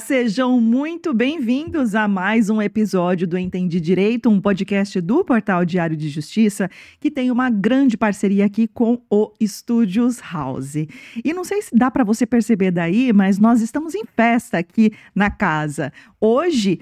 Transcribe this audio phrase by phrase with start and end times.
[0.00, 5.94] sejam muito bem-vindos a mais um episódio do Entendi Direito, um podcast do Portal Diário
[5.94, 10.74] de Justiça, que tem uma grande parceria aqui com o Studios House.
[11.22, 14.90] E não sei se dá para você perceber daí, mas nós estamos em festa aqui
[15.14, 15.92] na casa.
[16.18, 16.80] Hoje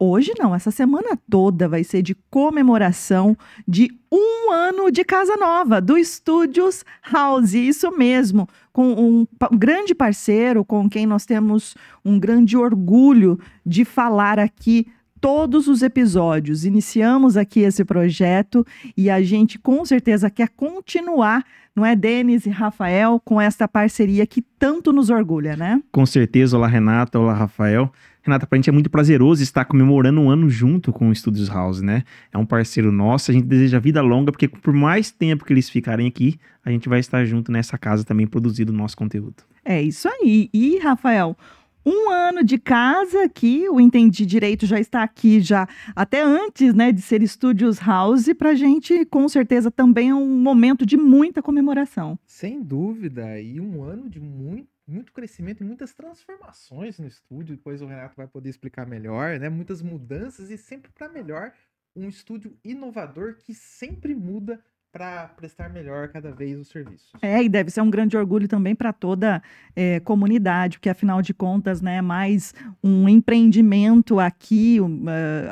[0.00, 3.36] hoje não, essa semana toda vai ser de comemoração
[3.68, 7.52] de um ano de casa nova do Estúdios House.
[7.52, 14.38] Isso mesmo, com um, grande parceiro com quem nós temos um grande orgulho de falar
[14.38, 14.86] aqui
[15.20, 16.64] todos os episódios.
[16.64, 21.44] Iniciamos aqui esse projeto e a gente com certeza quer continuar,
[21.76, 25.80] não é, Denis e Rafael, com esta parceria que tanto nos orgulha, né?
[25.92, 26.56] Com certeza.
[26.56, 27.18] Olá, Renata.
[27.18, 27.92] Olá, Rafael.
[28.22, 31.80] Renata, pra gente é muito prazeroso estar comemorando um ano junto com o Studios House,
[31.80, 32.04] né?
[32.32, 35.70] É um parceiro nosso, a gente deseja vida longa, porque por mais tempo que eles
[35.70, 39.42] ficarem aqui, a gente vai estar junto nessa casa também produzindo o nosso conteúdo.
[39.64, 40.50] É isso aí.
[40.52, 41.36] E, Rafael,
[41.84, 45.66] um ano de casa aqui, o Entendi Direito já está aqui já
[45.96, 50.28] até antes, né, de ser Studios House, para a gente com certeza também é um
[50.28, 52.18] momento de muita comemoração.
[52.26, 57.56] Sem dúvida, e um ano de muito muito crescimento e muitas transformações no estúdio.
[57.56, 59.48] Depois o Renato vai poder explicar melhor, né?
[59.48, 61.52] Muitas mudanças e sempre para melhor.
[61.94, 67.12] Um estúdio inovador que sempre muda para prestar melhor cada vez os serviços.
[67.22, 69.40] É, e deve ser um grande orgulho também para toda
[69.76, 74.88] é, comunidade, porque afinal de contas, né, mais um empreendimento aqui uh,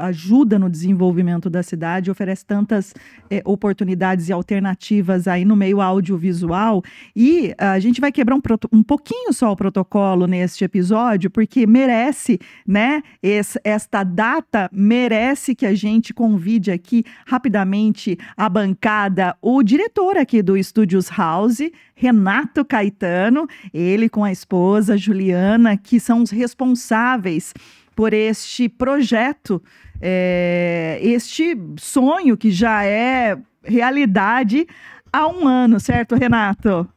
[0.01, 2.93] ajuda no desenvolvimento da cidade, oferece tantas
[3.31, 6.83] é, oportunidades e alternativas aí no meio audiovisual.
[7.15, 8.41] E a gente vai quebrar um,
[8.73, 15.65] um pouquinho só o protocolo neste episódio, porque merece, né, esse, esta data merece que
[15.65, 21.61] a gente convide aqui rapidamente a bancada o diretor aqui do Estúdios House,
[21.95, 27.53] Renato Caetano, ele com a esposa Juliana, que são os responsáveis
[27.95, 29.61] por este projeto,
[30.01, 34.67] é, este sonho que já é realidade
[35.13, 36.89] há um ano, certo, Renato?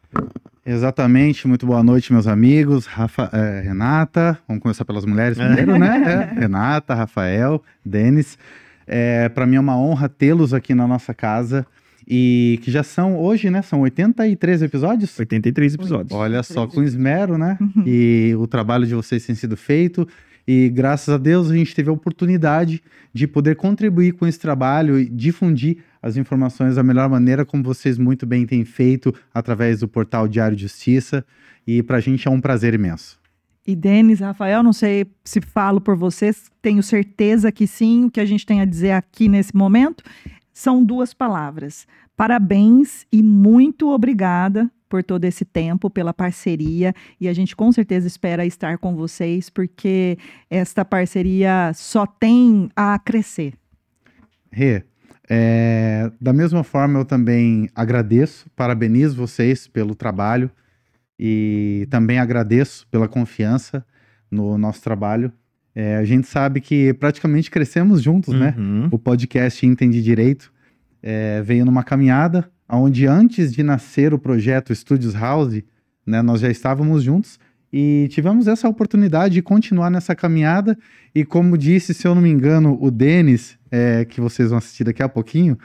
[0.64, 2.86] Exatamente, muito boa noite, meus amigos.
[2.86, 6.30] Rafa, é, Renata, vamos começar pelas mulheres primeiro, né?
[6.36, 8.38] É, Renata, Rafael, Denis.
[8.86, 11.66] É, Para mim é uma honra tê-los aqui na nossa casa.
[12.08, 13.62] E que já são, hoje, né?
[13.62, 15.18] São 83 episódios?
[15.18, 16.12] 83 episódios.
[16.12, 17.58] Olha só, com esmero, né?
[17.60, 17.84] Uhum.
[17.86, 20.08] E o trabalho de vocês tem sido feito.
[20.48, 22.82] E graças a Deus a gente teve a oportunidade
[23.14, 27.98] de poder contribuir com esse trabalho e difundir as informações da melhor maneira, como vocês
[27.98, 31.24] muito bem têm feito através do portal Diário de Justiça.
[31.66, 33.20] E para a gente é um prazer imenso.
[33.66, 38.06] E Denis, Rafael, não sei se falo por vocês, tenho certeza que sim.
[38.06, 40.04] O que a gente tem a dizer aqui nesse momento
[40.54, 41.88] são duas palavras.
[42.16, 46.94] Parabéns e muito obrigada por todo esse tempo, pela parceria.
[47.20, 50.18] E a gente com certeza espera estar com vocês, porque
[50.50, 53.54] esta parceria só tem a crescer.
[54.52, 54.84] Rê,
[55.30, 60.52] é, da mesma forma eu também agradeço, parabenizo vocês pelo trabalho
[61.18, 63.86] e também agradeço pela confiança
[64.30, 65.32] no nosso trabalho.
[65.74, 68.54] É, a gente sabe que praticamente crescemos juntos, né?
[68.58, 68.82] uhum.
[68.84, 68.90] né?
[68.92, 70.52] O podcast Entende Direito
[71.02, 75.62] é, veio numa caminhada onde antes de nascer o projeto Studios House,
[76.06, 77.38] né, nós já estávamos juntos
[77.72, 80.78] e tivemos essa oportunidade de continuar nessa caminhada.
[81.14, 84.84] E como disse, se eu não me engano, o Denis, é, que vocês vão assistir
[84.84, 85.58] daqui a pouquinho,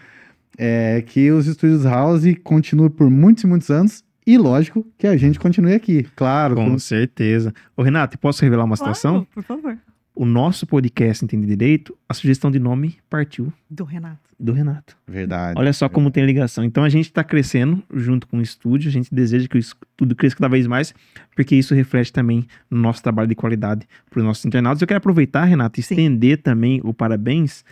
[0.59, 5.17] é, que os Studios House continuem por muitos e muitos anos e lógico que a
[5.17, 6.57] gente continue aqui, claro.
[6.57, 6.79] Com, com...
[6.79, 7.55] certeza.
[7.77, 9.27] Ô, Renato, posso revelar uma claro, situação?
[9.33, 9.79] Por favor.
[10.19, 13.53] O nosso podcast Entende Direito, a sugestão de nome partiu.
[13.69, 14.19] Do Renato.
[14.41, 14.97] Do Renato.
[15.07, 15.61] Verdade.
[15.61, 15.95] Olha só verdade.
[15.95, 16.65] como tem ligação.
[16.65, 19.61] Então a gente está crescendo junto com o estúdio, a gente deseja que
[19.95, 20.95] tudo cresça cada vez mais,
[21.35, 24.81] porque isso reflete também no nosso trabalho de qualidade para os nossos internautas.
[24.81, 27.63] Eu quero aproveitar, Renato, e estender também o parabéns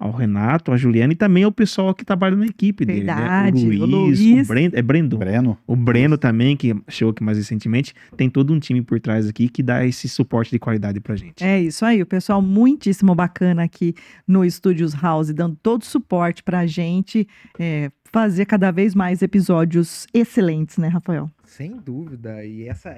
[0.00, 3.84] ao Renato, a Juliana e também ao pessoal que trabalha na equipe Verdade, dele, né?
[3.84, 4.46] O Luiz, o, Luiz.
[4.46, 5.18] o Breno, é Brendo?
[5.18, 5.58] Breno.
[5.66, 9.46] O Breno também, que chegou aqui mais recentemente, tem todo um time por trás aqui
[9.46, 11.44] que dá esse suporte de qualidade pra gente.
[11.44, 13.94] É isso aí, o pessoal muitíssimo bacana aqui
[14.26, 20.06] no Studios House, dando todo o suporte pra gente é, fazer cada vez mais episódios
[20.12, 21.30] excelentes, né, Rafael?
[21.44, 22.44] Sem dúvida.
[22.44, 22.94] E essa,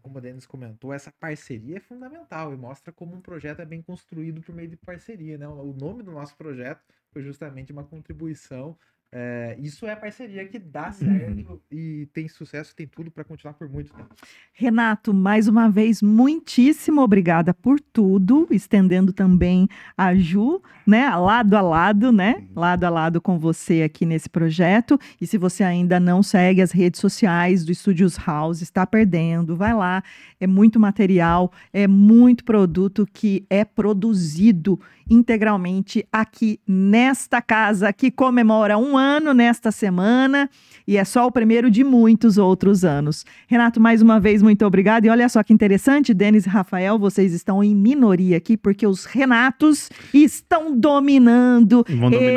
[0.00, 3.82] como a Denis comentou, essa parceria é fundamental e mostra como um projeto é bem
[3.82, 5.36] construído por meio de parceria.
[5.36, 5.46] Né?
[5.48, 6.80] O nome do nosso projeto
[7.12, 8.76] foi justamente uma contribuição
[9.16, 13.68] É, isso é parceria que dá certo e tem sucesso, tem tudo para continuar por
[13.68, 14.08] muito tempo.
[14.52, 21.60] Renato, mais uma vez, muitíssimo obrigada por tudo, estendendo também a Ju, né, lado a
[21.60, 24.98] lado, né, lado a lado com você aqui nesse projeto.
[25.20, 29.74] E se você ainda não segue as redes sociais do Studios House, está perdendo, vai
[29.74, 30.02] lá.
[30.40, 38.78] É muito material, é muito produto que é produzido integralmente aqui nesta casa que comemora
[38.78, 40.48] um ano nesta semana
[40.86, 43.24] e é só o primeiro de muitos outros anos.
[43.46, 45.06] Renato, mais uma vez, muito obrigado.
[45.06, 49.04] E olha só que interessante, Denis e Rafael, vocês estão em minoria aqui porque os
[49.04, 51.84] Renatos estão dominando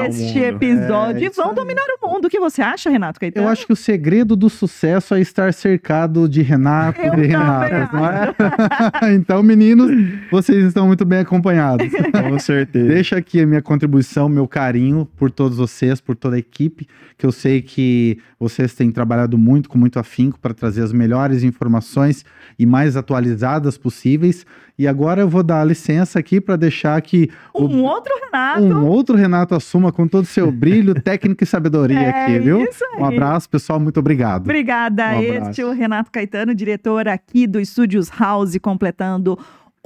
[0.10, 2.26] este episódio é, e vão dominar o mundo.
[2.26, 3.48] O que você acha, Renato Caetano?
[3.48, 8.06] Eu acho que o segredo do sucesso é estar cercado de Renato e Renato, não
[8.06, 8.36] é?
[9.14, 9.92] então, meninos,
[10.32, 11.88] vocês estão muito bem acompanhados.
[12.12, 12.57] Com certeza.
[12.66, 16.88] Deixa aqui a minha contribuição, meu carinho por todos vocês, por toda a equipe,
[17.18, 21.44] que eu sei que vocês têm trabalhado muito, com muito afinco, para trazer as melhores
[21.44, 22.26] informações
[22.58, 24.46] e mais atualizadas possíveis.
[24.78, 27.32] E agora eu vou dar a licença aqui para deixar que.
[27.56, 28.62] Um o, outro Renato.
[28.62, 32.64] Um outro Renato assuma com todo o seu brilho, técnica e sabedoria é aqui, viu?
[33.00, 33.80] Um abraço, pessoal.
[33.80, 34.44] Muito obrigado.
[34.44, 35.16] Obrigada.
[35.16, 39.38] Um este é o Renato Caetano, diretor aqui do Estúdios House, completando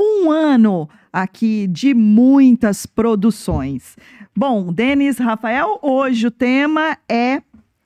[0.01, 3.95] um ano aqui de muitas produções.
[4.35, 7.41] Bom, Denis, Rafael, hoje o tema é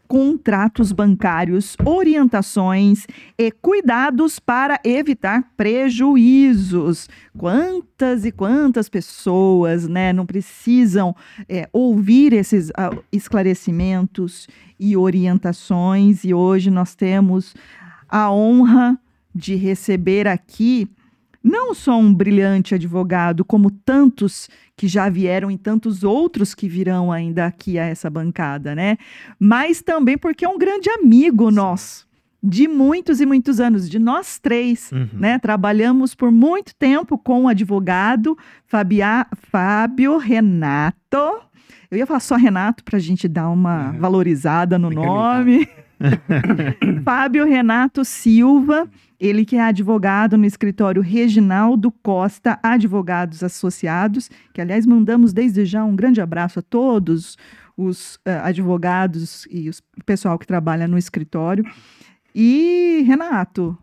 [0.07, 3.07] contratos bancários, orientações
[3.37, 7.09] e cuidados para evitar prejuízos.
[7.35, 11.15] Quantas e quantas pessoas né, não precisam
[11.49, 14.47] é, ouvir esses uh, esclarecimentos
[14.79, 17.55] e orientações, e hoje nós temos
[18.07, 18.99] a honra
[19.33, 20.87] de receber aqui
[21.45, 27.11] não só um brilhante advogado, como tantos que já vieram e tantos outros que virão
[27.11, 28.97] ainda aqui a essa bancada, né?
[29.39, 32.07] Mas também porque é um grande amigo nosso.
[32.41, 35.07] De muitos e muitos anos, de nós três, uhum.
[35.13, 35.37] né?
[35.37, 41.41] Trabalhamos por muito tempo com o advogado Fabia, Fábio Renato.
[41.91, 43.99] Eu ia falar só Renato para a gente dar uma uhum.
[43.99, 45.69] valorizada no nome.
[47.03, 48.89] Fábio Renato Silva,
[49.19, 55.83] ele que é advogado no escritório Reginaldo Costa Advogados Associados, que aliás mandamos desde já
[55.83, 57.37] um grande abraço a todos
[57.77, 59.73] os uh, advogados e o
[60.05, 61.65] pessoal que trabalha no escritório.
[62.33, 63.77] E Renato,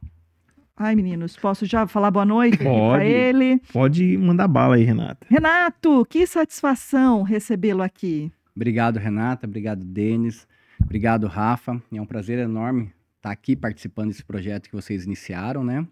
[0.76, 3.60] Ai, meninos, posso já falar boa noite para ele?
[3.72, 5.26] Pode mandar bala aí, Renato.
[5.30, 8.32] Renato, que satisfação recebê-lo aqui.
[8.56, 9.46] Obrigado, Renata.
[9.46, 10.46] Obrigado, Denis.
[10.84, 11.80] Obrigado, Rafa.
[11.92, 15.86] É um prazer enorme estar aqui participando desse projeto que vocês iniciaram, né?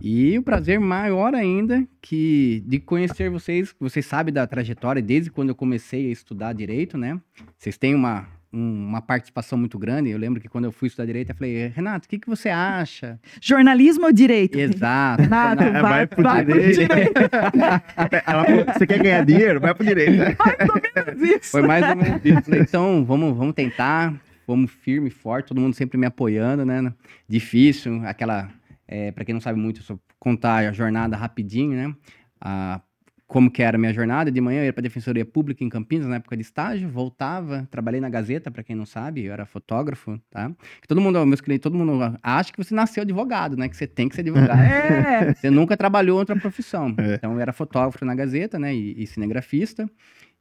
[0.00, 5.50] E o prazer maior ainda que de conhecer vocês, vocês sabem da trajetória desde quando
[5.50, 7.20] eu comecei a estudar direito, né?
[7.58, 10.10] Vocês têm uma um, uma participação muito grande.
[10.10, 12.48] Eu lembro que quando eu fui estudar direito, eu falei, Renato, o que, que você
[12.48, 13.18] acha?
[13.40, 14.56] Jornalismo ou direito?
[14.56, 15.22] Exato.
[15.24, 16.86] Renato, vai, vai, pro vai direito.
[16.86, 17.12] Pro direito.
[18.78, 19.60] Você quer ganhar dinheiro?
[19.60, 20.36] Vai pro direito.
[20.38, 21.50] Mais ou menos isso.
[21.50, 22.42] Foi mais ou menos isso.
[22.42, 24.14] Falei, então, vamos, vamos tentar.
[24.44, 26.92] Fomos firme, forte, todo mundo sempre me apoiando, né?
[27.28, 28.50] Difícil, aquela...
[28.86, 31.94] É, para quem não sabe muito, só contar a jornada rapidinho, né?
[32.40, 32.80] A
[33.26, 34.30] como que era a minha jornada.
[34.30, 37.66] De manhã eu ia para a Defensoria Pública em Campinas, na época de estágio, voltava,
[37.70, 40.52] trabalhei na Gazeta, para quem não sabe, eu era fotógrafo, tá?
[40.80, 43.68] Que todo mundo, meus clientes, todo mundo acha que você nasceu advogado, né?
[43.68, 44.60] Que você tem que ser advogado.
[44.60, 45.34] É.
[45.34, 46.94] Você nunca trabalhou outra profissão.
[46.98, 47.14] É.
[47.14, 48.74] Então eu era fotógrafo na Gazeta, né?
[48.74, 49.88] E, e cinegrafista.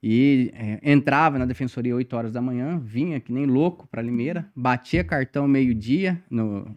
[0.05, 4.45] E é, entrava na defensoria 8 horas da manhã, vinha que nem louco para Limeira,
[4.53, 6.21] batia cartão meio-dia,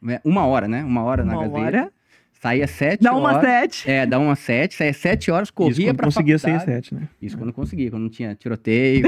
[0.00, 0.84] né, uma hora, né?
[0.84, 1.58] Uma hora uma na Gazeta.
[1.58, 1.92] Hora.
[2.40, 3.22] Saía sete dá horas.
[3.24, 3.90] Dá uma sete.
[3.90, 4.74] É, dá uma sete.
[4.76, 7.08] Saía sete horas, corria para conseguia sair sete, né?
[7.20, 9.04] Isso quando conseguia, quando não tinha tiroteio,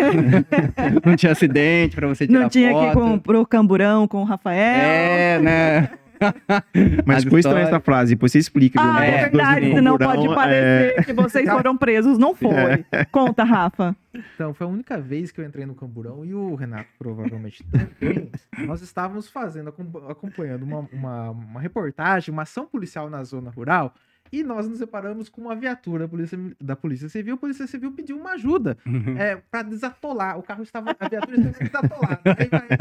[1.05, 2.99] não tinha acidente para você tirar Não tinha foto.
[2.99, 4.59] que ir pro camburão com o Rafael.
[4.59, 5.91] É, né?
[7.07, 8.81] Mas ficou estranha essa frase, depois você explica.
[8.81, 11.03] Ah, é verdade, senão pode parecer é...
[11.03, 12.19] que vocês foram presos.
[12.19, 12.85] Não foi.
[12.91, 13.05] É.
[13.07, 13.97] Conta, Rafa.
[14.35, 18.31] Então, foi a única vez que eu entrei no camburão e o Renato provavelmente também.
[18.67, 19.73] Nós estávamos fazendo,
[20.09, 23.95] acompanhando uma, uma, uma reportagem, uma ação policial na zona rural
[24.33, 27.35] e nós nos separamos com uma viatura da Polícia, da polícia Civil.
[27.35, 29.17] A Polícia Civil pediu uma ajuda uhum.
[29.17, 30.39] é, para desatolar.
[30.39, 30.95] O carro estava.
[30.99, 32.23] A viatura estava desatolada.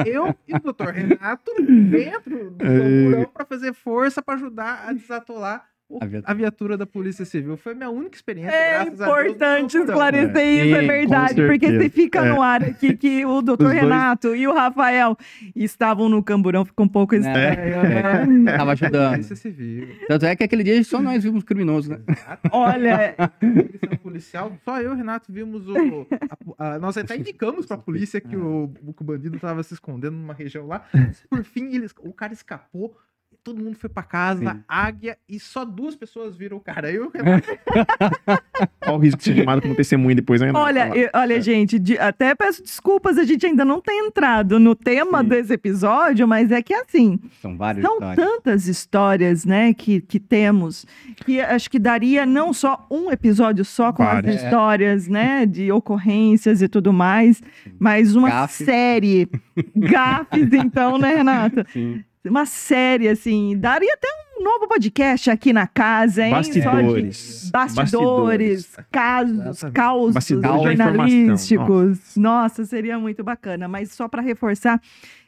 [0.06, 1.52] eu e o doutor Renato
[1.90, 5.66] dentro do camburão para fazer força para ajudar a desatolar
[6.02, 6.32] A viatura.
[6.32, 7.56] a viatura da Polícia Civil.
[7.56, 8.52] Foi minha única experiência.
[8.54, 10.54] É graças a Deus, importante esclarecer É.
[10.66, 11.48] isso, é Sim, verdade.
[11.48, 11.90] Porque se certeza.
[11.94, 12.30] fica É.
[12.34, 15.18] no ar aqui que o doutor Os dois- Renato e o Rafael
[15.56, 17.82] estavam no camburão, fica um pouco estranho.
[18.44, 18.58] né?
[18.58, 19.12] Tava ajudando.
[19.12, 19.88] Polícia Civil.
[20.10, 22.00] Tanto é que aquele dia só nós vimos criminosos, né?
[22.06, 22.50] Exato.
[22.52, 23.16] Olha,
[24.04, 26.06] policial, só eu e o Renato vimos o.
[26.60, 30.34] a- a- nós até indicamos pra polícia que o, o bandido tava se escondendo numa
[30.34, 30.84] região lá.
[31.30, 32.96] Por fim, eles, o cara escapou.
[33.48, 34.60] Todo mundo foi pra casa, Sim.
[34.68, 36.92] águia, e só duas pessoas viram o cara.
[36.92, 37.48] Eu e o Renato.
[38.82, 40.52] Qual o risco de ser chamado como testemunha depois, né?
[40.54, 44.76] olha, eu- olha, gente, de- até peço desculpas, a gente ainda não tem entrado no
[44.76, 45.30] tema Sim.
[45.30, 48.16] desse episódio, mas é que assim, São vários São histórias.
[48.18, 50.86] tantas histórias, né, que, que temos,
[51.26, 54.36] que acho que daria não só um episódio só com Vários.
[54.36, 57.42] as histórias, né, de ocorrências e tudo mais,
[57.80, 58.66] mas uma Gafes.
[58.66, 59.30] série.
[59.76, 61.66] Gafes, então, né, Renata?
[61.72, 62.04] Sim.
[62.30, 64.08] Uma série, assim, daria até
[64.38, 66.32] um novo podcast aqui na casa, hein?
[66.34, 67.52] Só de Bastidores.
[67.52, 72.16] Bastidores, casos, causos Bastidores jornalísticos.
[72.16, 73.68] Nossa, seria muito bacana.
[73.68, 74.82] Mas só para reforçar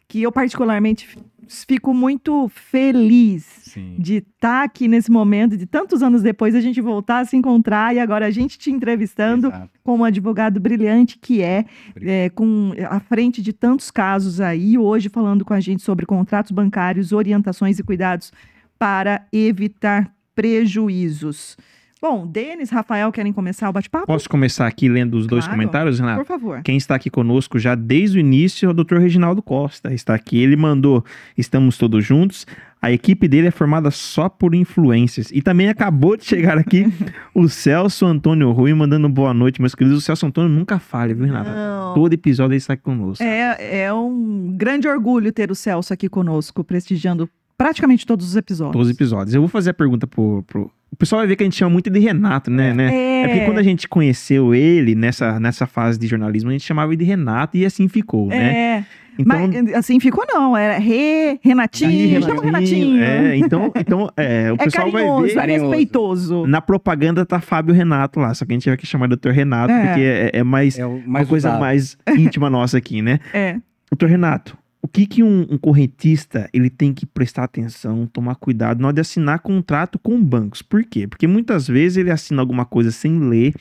[0.08, 1.08] que eu particularmente
[1.48, 3.96] fico muito feliz Sim.
[3.98, 7.96] de estar aqui nesse momento, de tantos anos depois a gente voltar a se encontrar
[7.96, 9.70] e agora a gente te entrevistando Exato.
[9.84, 11.66] como advogado brilhante que é,
[12.02, 16.52] é, com à frente de tantos casos aí, hoje falando com a gente sobre contratos
[16.52, 18.32] bancários, orientações e cuidados
[18.78, 21.58] para evitar prejuízos.
[22.02, 24.08] Bom, Denis, Rafael, querem começar o bate-papo?
[24.08, 25.60] Posso começar aqui lendo os dois Claro.
[25.60, 26.20] comentários, Renato?
[26.20, 26.62] Por favor.
[26.64, 29.00] Quem está aqui conosco já desde o início é o Dr.
[29.00, 29.94] Reginaldo Costa.
[29.94, 31.04] Está aqui, ele mandou
[31.38, 32.48] Estamos Todos Juntos.
[32.82, 35.30] A equipe dele é formada só por influencers.
[35.34, 36.86] E também acabou de chegar aqui
[37.36, 39.98] o Celso Antônio Rui mandando boa noite, meus queridos.
[39.98, 41.50] O Celso Antônio nunca falha, viu, Renato?
[41.50, 41.94] Não.
[41.94, 43.22] Todo episódio ele está aqui conosco.
[43.22, 48.74] É, é um grande orgulho ter o Celso aqui conosco, prestigiando praticamente todos os episódios.
[48.74, 49.36] Todos os episódios.
[49.36, 50.72] Eu vou fazer a pergunta pro, pro...
[50.92, 52.74] O pessoal vai ver que a gente chama muito de Renato, né?
[52.74, 52.94] né?
[52.94, 56.66] É, É porque quando a gente conheceu ele nessa, nessa fase de jornalismo, a gente
[56.66, 58.54] chamava ele de Renato e assim ficou, né?
[58.54, 58.84] É,
[59.18, 63.04] Então, mas assim ficou não, era Re, Renatinho, Aí, chama Renatinho.
[63.04, 65.38] É, então, então é, o É pessoal vai ver.
[65.38, 66.48] é respeitoso.
[66.48, 69.30] Na propaganda tá Fábio Renato lá, só que a gente vai que chamar Dr.
[69.30, 69.86] Renato, É.
[69.86, 73.20] porque é, é mais É o uma mais coisa mais íntima nossa aqui, né?
[73.34, 73.58] É.
[73.92, 78.80] Doutor Renato, o que que um, um correntista ele tem que prestar atenção, tomar cuidado
[78.80, 80.62] na hora de assinar contrato com bancos?
[80.62, 81.08] Por quê?
[81.08, 83.54] Porque muitas vezes ele assina alguma coisa sem ler,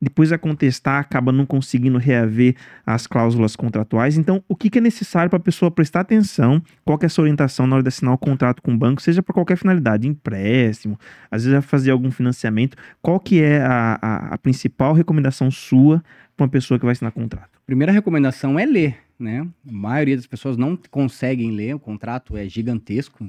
[0.00, 2.54] depois a contestar acaba não conseguindo reaver
[2.84, 4.18] as cláusulas contratuais.
[4.18, 6.62] Então, o que que é necessário para a pessoa prestar atenção?
[6.84, 9.22] Qual é a sua orientação na hora de assinar o contrato com o banco, seja
[9.22, 10.98] para qualquer finalidade, empréstimo,
[11.30, 12.76] às vezes vai fazer algum financiamento.
[13.00, 16.04] Qual que é a, a- a principal recomendação sua
[16.36, 17.48] para uma pessoa que vai assinar contrato?
[17.66, 19.48] Primeira recomendação é ler, né?
[19.68, 23.28] A maioria das pessoas não conseguem ler, o contrato é gigantesco.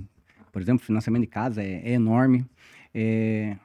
[0.51, 2.45] Por exemplo, financiamento de casa é, é enorme.
[2.93, 3.57] É,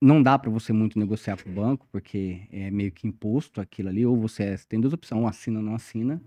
[0.00, 3.88] não dá para você muito negociar com o banco, porque é meio que imposto aquilo
[3.88, 6.20] ali, ou você é- tem duas opções, ou assina ou não assina.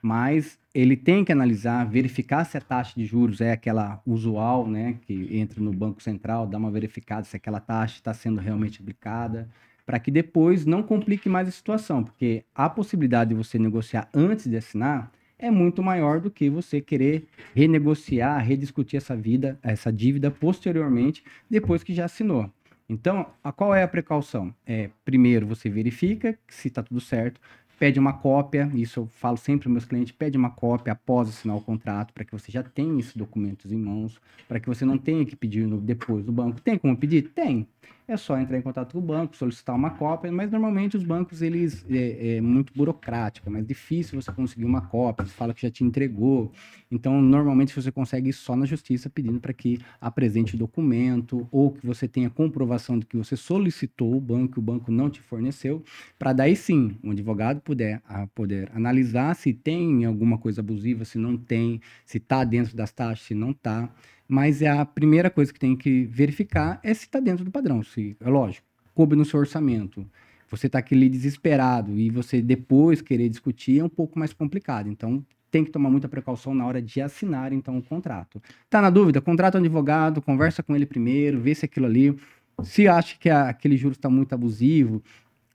[0.00, 4.98] Mas ele tem que analisar, verificar se a taxa de juros é aquela usual, né?
[5.02, 9.48] Que entra no Banco Central, dá uma verificada se aquela taxa está sendo realmente aplicada
[9.86, 14.50] para que depois não complique mais a situação, porque a possibilidade de você negociar antes
[14.50, 20.30] de assinar é muito maior do que você querer renegociar, rediscutir essa vida, essa dívida
[20.30, 22.50] posteriormente, depois que já assinou.
[22.88, 24.54] Então, a qual é a precaução?
[24.66, 27.40] É, primeiro você verifica se está tudo certo,
[27.78, 31.56] pede uma cópia, isso eu falo sempre para meus clientes, pede uma cópia após assinar
[31.56, 34.96] o contrato, para que você já tenha esses documentos em mãos, para que você não
[34.98, 36.60] tenha que pedir no- depois do banco.
[36.60, 37.30] Tem como pedir?
[37.34, 37.66] Tem.
[38.08, 41.42] É só entrar em contato com o banco, solicitar uma cópia, mas normalmente os bancos,
[41.42, 45.62] eles é, é muito burocrático, é mais difícil você conseguir uma cópia, eles falam que
[45.62, 46.52] já te entregou.
[46.88, 51.84] Então, normalmente você consegue só na justiça pedindo para que apresente o documento ou que
[51.84, 55.82] você tenha comprovação de que você solicitou o banco e o banco não te forneceu,
[56.16, 61.18] para daí sim, um advogado puder, a, poder analisar se tem alguma coisa abusiva, se
[61.18, 63.90] não tem, se está dentro das taxas, se não está.
[64.28, 67.82] Mas é a primeira coisa que tem que verificar é se está dentro do padrão.
[67.82, 70.06] Se, é lógico, coube no seu orçamento.
[70.48, 74.88] Você está aquele desesperado e você depois querer discutir é um pouco mais complicado.
[74.88, 78.40] Então, tem que tomar muita precaução na hora de assinar, então, o contrato.
[78.70, 79.20] Tá na dúvida?
[79.20, 82.16] Contrata um advogado, conversa com ele primeiro, vê se aquilo ali...
[82.62, 85.02] Se acha que aquele juro está muito abusivo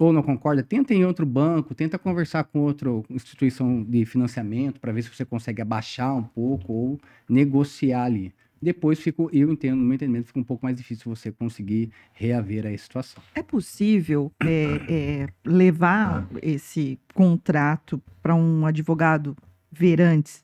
[0.05, 4.91] ou não concorda, tenta em outro banco, tenta conversar com outra instituição de financiamento para
[4.91, 8.34] ver se você consegue abaixar um pouco ou negociar ali.
[8.60, 12.65] Depois fica, eu entendo, no meu entendimento, fica um pouco mais difícil você conseguir reaver
[12.65, 13.22] a situação.
[13.36, 19.36] É possível é, é, levar esse contrato para um advogado
[19.72, 20.43] ver antes,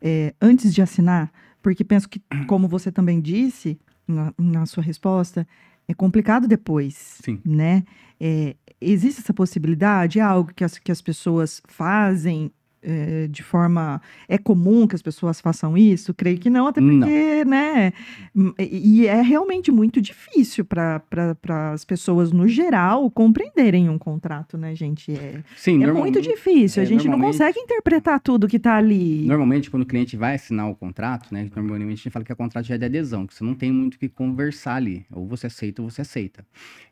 [0.00, 1.32] é, antes de assinar?
[1.62, 5.46] Porque penso que, como você também disse na, na sua resposta,
[5.88, 7.40] é complicado depois, Sim.
[7.44, 7.84] né?
[8.20, 8.56] É,
[8.90, 10.18] existe essa possibilidade?
[10.18, 12.52] É algo que as, que as pessoas fazem
[12.84, 14.00] é, de forma.
[14.28, 16.12] É comum que as pessoas façam isso?
[16.14, 17.00] Creio que não, até Não.
[17.00, 17.92] porque, né?
[18.36, 24.56] hum, E é realmente muito difícil para pra, as pessoas, no geral, compreenderem um contrato,
[24.58, 25.12] né, gente?
[25.12, 26.82] É, Sim, é muito difícil.
[26.82, 29.26] a é, gente não consegue interpretar tudo que tá ali.
[29.26, 31.48] Normalmente, quando o cliente vai assinar o contrato, né?
[31.54, 33.72] Normalmente a gente fala que o contrato já é de adesão, que você não tem
[33.72, 35.04] muito o que conversar ali.
[35.10, 36.44] Ou você aceita ou você aceita.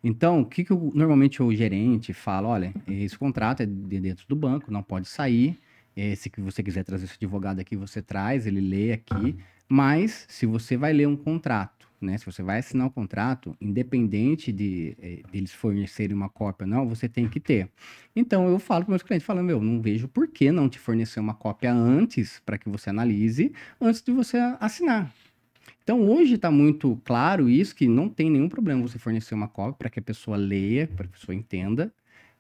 [0.03, 2.49] Então, o que, que o- normalmente o gerente fala?
[2.49, 5.59] Olha, esse contrato é de dentro do banco, não pode sair.
[6.17, 9.37] Se que você quiser trazer esse advogado aqui, você traz, ele lê aqui.
[9.69, 12.19] Mas, se você vai ler um contrato, né?
[12.19, 16.89] Se você vai assinar o contrato, independente de eh, eles fornecerem uma cópia ou não,
[16.89, 17.69] você tem que ter.
[18.15, 21.21] Então eu falo para meus clientes, falando, meu, não vejo por que não te fornecer
[21.21, 25.13] uma cópia antes para que você analise, antes de você assinar.
[25.83, 29.75] Então hoje está muito claro isso, que não tem nenhum problema você fornecer uma cópia
[29.79, 31.93] para que a pessoa leia, para que a pessoa entenda,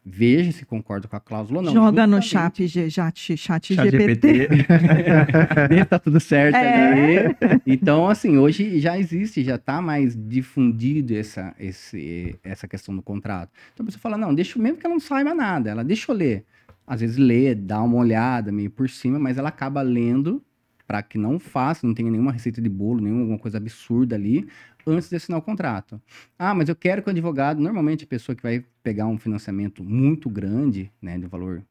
[0.04, 1.72] veja se concorda com a cláusula ou não.
[1.72, 4.48] Joga no Justamente- chat, G- chat, chat, Chat GPT.
[5.78, 7.26] Se tá tudo certo É.
[7.26, 7.36] ali.
[7.66, 13.50] Então, assim, hoje já existe, já tá mais difundido essa, esse, essa questão do contrato.
[13.72, 16.16] Então a pessoa fala, não, deixa mesmo que ela não saiba nada, ela deixa eu
[16.16, 16.44] ler.
[16.86, 20.42] Às vezes lê, dá uma olhada meio por cima, mas ela acaba lendo
[20.86, 24.48] para que não faça, não tenha nenhuma receita de bolo, nenhuma coisa absurda ali,
[24.86, 26.00] antes de assinar o contrato.
[26.38, 29.82] Ah, mas eu quero que o advogado, normalmente a pessoa que vai pegar um financiamento
[29.82, 31.62] muito grande, né, de valor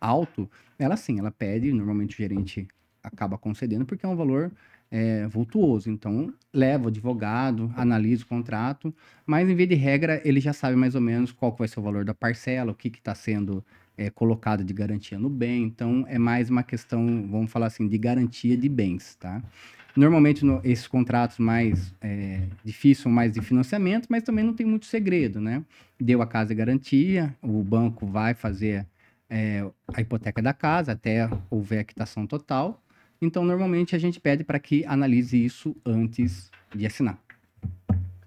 [0.00, 0.48] alto,
[0.78, 2.68] ela sim, ela pede, normalmente o gerente
[3.02, 4.52] acaba concedendo porque é um valor
[4.90, 5.90] é, vultuoso.
[5.90, 8.94] Então, leva o advogado, analisa o contrato,
[9.26, 11.82] mas em via de regra, ele já sabe mais ou menos qual vai ser o
[11.82, 13.64] valor da parcela, o que está sendo
[13.98, 15.64] é, colocado de garantia no bem.
[15.64, 19.42] Então, é mais uma questão, vamos falar assim, de garantia de bens, tá?
[19.96, 24.64] Normalmente, no- esses contratos mais é, difíceis são mais de financiamento, mas também não tem
[24.64, 25.64] muito segredo, né?
[26.00, 28.86] Deu a casa de garantia, o banco vai fazer
[29.28, 32.80] é, a hipoteca da casa até houver a quitação total.
[33.20, 37.18] Então, normalmente, a gente pede para que analise isso antes de assinar.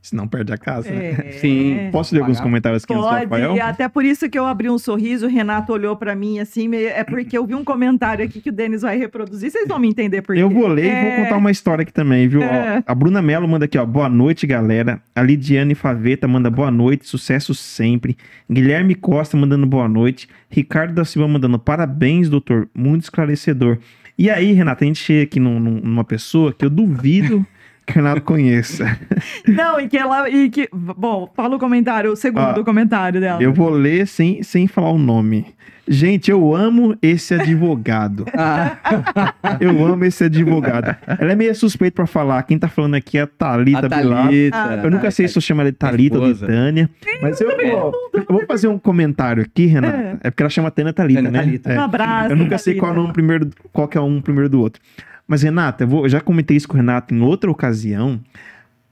[0.02, 0.90] Senão perde a casa.
[0.90, 1.10] né?
[1.28, 1.32] É.
[1.34, 1.90] Sim.
[1.92, 3.56] Posso ler alguns comentários aqui do Pode, Rafael?
[3.56, 6.68] e até por isso que eu abri um sorriso, o Renato olhou pra mim assim,
[6.68, 9.78] meio- é porque eu vi um comentário aqui que o Denis vai reproduzir, vocês vão
[9.78, 10.42] me entender por quê.
[10.42, 11.16] Eu vou ler e É.
[11.16, 12.42] vou contar uma história aqui também, viu?
[12.42, 12.84] Ó, É.
[12.84, 13.86] a Bruna Mello manda aqui, ó.
[13.86, 15.00] Boa noite, galera.
[15.16, 18.18] A Lidiane Faveta manda boa noite, sucesso sempre.
[18.50, 20.28] Guilherme Costa mandando boa noite.
[20.50, 22.68] Ricardo da Silva mandando parabéns, doutor.
[22.76, 23.78] Muito esclarecedor.
[24.18, 27.46] E aí, Renata, a gente chega aqui num- num- numa pessoa que eu duvido
[27.94, 28.98] Renato conheça.
[29.48, 30.30] Não, e que ela.
[30.30, 33.42] E que, bom, fala o comentário, o segundo Ó, comentário dela.
[33.42, 35.46] Eu vou ler sem, sem falar o nome.
[35.88, 38.26] Gente, eu amo esse advogado.
[38.34, 40.96] Ah, Eu amo esse advogado.
[41.20, 42.42] Ela é meio suspeita pra falar.
[42.44, 43.90] Quem tá falando aqui é a Thalita a.
[43.90, 44.58] Thalita.
[44.58, 46.40] Ah, Eu nunca sei se eu chamo ela de Thalita ou de.
[46.40, 46.90] Tânia.
[47.22, 50.20] Mas eu vou, eu vou fazer um comentário aqui, Renata.
[50.24, 51.40] É, porque ela chama Tânia Thalita, Tânia né?
[51.40, 51.74] Thalita.
[51.74, 51.78] É.
[51.78, 52.32] Um abraço.
[52.32, 54.82] Eu nunca sei qual, é o nome primeiro, qual que é um primeiro do outro.
[55.28, 58.20] Mas, Renata, eu, vou- eu já comentei isso com o Renato em outra ocasião.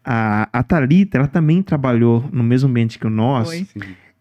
[0.04, 3.52] A, a Thalita, ela também trabalhou no mesmo ambiente que o nosso.
[3.52, 3.68] Foi.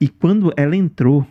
[0.00, 1.26] E quando ela entrou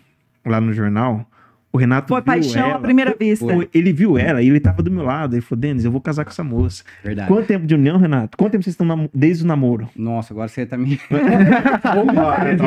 [0.45, 1.29] lá no jornal,
[1.71, 3.45] o Renato Foi viu paixão ela, à primeira vista.
[3.45, 5.35] foi- ele viu ela e ele tava do meu lado.
[5.35, 6.83] Ele falou, Denis, eu vou casar com essa moça.
[7.03, 7.27] Verdade.
[7.27, 8.37] Quanto tempo de união, Renato?
[8.37, 9.89] Quanto tempo vocês estão namo- desde o namoro?
[9.95, 10.97] Nossa, agora você tá me.
[11.83, 11.95] Tá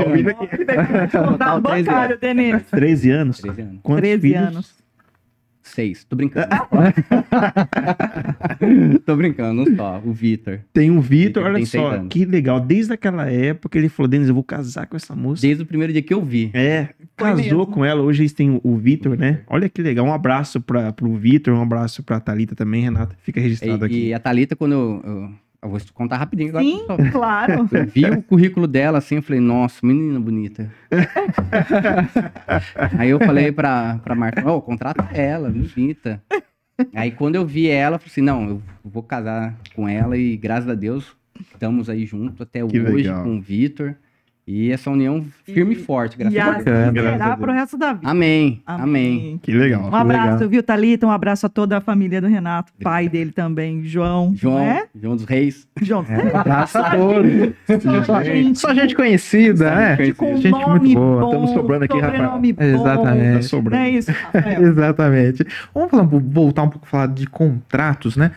[0.07, 0.49] ouvindo aqui?
[0.57, 2.63] Vou dar um Total, três bancário, Denis.
[2.71, 3.39] 13 anos?
[3.41, 3.79] 13 anos.
[3.83, 4.47] Quantos 13 filhos?
[4.49, 4.81] anos.
[5.71, 6.05] Seis.
[6.05, 6.49] Tô brincando.
[9.05, 10.01] Tô brincando, não só.
[10.05, 10.61] O Vitor.
[10.73, 12.09] Tem um Vitor, olha só, anos.
[12.11, 12.61] que legal.
[12.61, 15.43] Desde aquela época ele falou, Denis, eu vou casar com essa moça.
[15.43, 16.51] Desde o primeiro dia que eu vi.
[16.55, 18.03] É, casou com ela.
[18.03, 19.41] Hoje eles têm o, o Vitor, né?
[19.47, 20.07] Olha que legal.
[20.07, 23.17] Um abraço para pro Vitor, um abraço pra Thalita também, Renata.
[23.23, 24.07] Fica registrado E, aqui.
[24.09, 25.31] e a Thalita, quando eu, eu,
[25.63, 26.65] eu vou contar rapidinho agora.
[26.65, 26.97] Sim, só.
[27.13, 27.69] claro.
[27.71, 30.71] Eu vi o currículo dela assim, eu falei, nossa, menina bonita.
[32.99, 36.23] Aí eu falei pra, pra Marta, ó, contrata ela, bonita.
[36.95, 40.37] Aí quando eu vi ela, eu falei assim, não, eu vou casar com ela e
[40.37, 41.15] graças a Deus
[41.53, 43.23] estamos aí juntos até Que hoje legal.
[43.25, 43.95] com o Vitor.
[44.47, 46.65] E essa união firme e forte, graças E a Deus.
[46.65, 48.11] graças a será pro resto da vida.
[48.11, 49.39] Amém, amém.
[49.43, 49.83] Que legal.
[49.83, 50.49] Um abraço, legal.
[50.49, 51.07] viu, Thalita?
[51.07, 54.33] Um abraço a toda a família do Renato, pai dele também, João.
[54.35, 54.87] João, é?
[55.01, 55.69] João dos Reis.
[55.81, 56.05] João.
[56.35, 57.31] Abraço a todos.
[58.07, 59.97] Só gente, Só gente conhecida, né?
[59.97, 61.21] Gente com gente nome muito boa.
[61.21, 62.63] bom, Tamo sobrando aqui, sobrenome bom.
[62.65, 63.35] Exatamente.
[63.37, 63.83] Tá sobrando.
[63.85, 64.63] É isso, Rafael?
[64.67, 65.47] Exatamente.
[65.73, 68.33] Vamos falar, um pouco- voltar um pouco falar de contratos, né?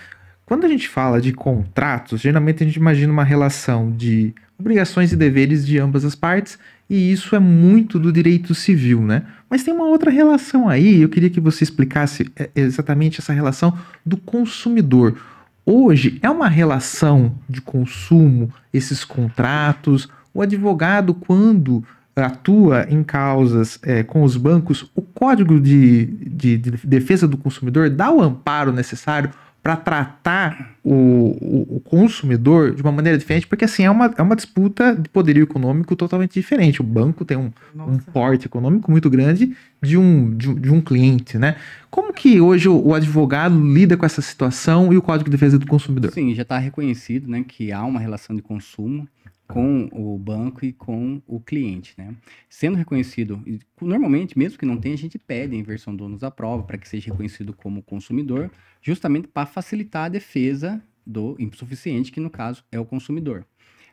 [0.46, 5.18] Quando a gente fala de contratos, geralmente a gente imagina uma relação de obrigações e
[5.18, 6.58] deveres de ambas as partes,
[6.90, 9.24] e isso é muito do direito civil, né?
[9.50, 13.78] Mas tem uma outra relação aí, eu queria que você explicasse é, exatamente essa relação
[14.06, 15.18] do consumidor.
[15.66, 20.08] Hoje é uma relação de consumo, esses contratos?
[20.34, 21.84] O advogado, quando
[22.16, 27.90] atua em causas é, com os bancos, o Código de, de, de, Defesa do Consumidor
[27.90, 29.30] dá o amparo necessário
[29.64, 34.22] para tratar o, o, o, consumidor de uma maneira diferente, porque assim é uma, é
[34.22, 36.82] uma disputa de poderio econômico totalmente diferente.
[36.82, 41.38] O banco tem um, um porte econômico muito grande de um, de, de, um cliente,
[41.38, 41.56] né?
[41.90, 45.58] Como que hoje o, o, advogado lida com essa situação e o Código de Defesa
[45.58, 46.12] do Consumidor?
[46.12, 49.08] Sim, já está reconhecido né, que há uma relação de consumo
[49.54, 52.16] com o banco e com o cliente, né?
[52.50, 53.40] Sendo reconhecido,
[53.80, 56.76] normalmente, mesmo que não tenha, a gente pede a inversão do ônus da prova para
[56.76, 58.50] que seja reconhecido como consumidor,
[58.82, 63.46] justamente para facilitar a defesa do insuficiente, que no caso é o consumidor,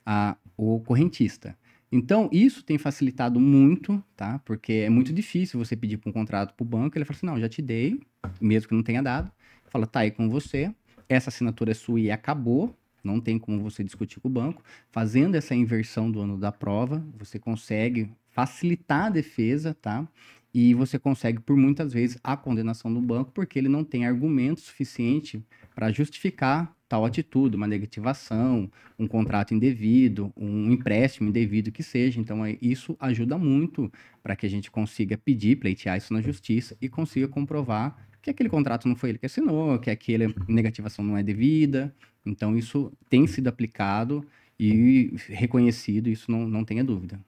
[0.07, 1.55] a, o correntista.
[1.93, 4.39] Então, isso tem facilitado muito, tá?
[4.47, 7.27] Porque é muito difícil você pedir para um contrato para o banco, ele fala assim,
[7.27, 8.01] não, já te dei,
[8.41, 9.31] mesmo que não tenha dado,
[9.69, 10.75] fala, tá aí com você,
[11.07, 14.63] essa assinatura é sua e acabou, não tem como você discutir com o banco.
[14.91, 20.07] Fazendo essa inversão do ano da prova, você consegue facilitar a defesa, tá?
[20.53, 24.61] E você consegue, por muitas vezes, a condenação do banco, porque ele não tem argumento
[24.61, 32.21] suficiente para justificar tal atitude, uma negativação, um contrato indevido, um empréstimo indevido que seja.
[32.21, 36.77] Então, é, isso ajuda muito para que a gente consiga pedir, pleitear isso na justiça
[36.81, 41.17] e consiga comprovar que aquele contrato não foi ele que assinou, que aquela negativação não
[41.17, 41.95] é devida.
[42.25, 44.25] Então, isso tem sido aplicado
[44.59, 47.19] e reconhecido, isso não, não tenha dúvida.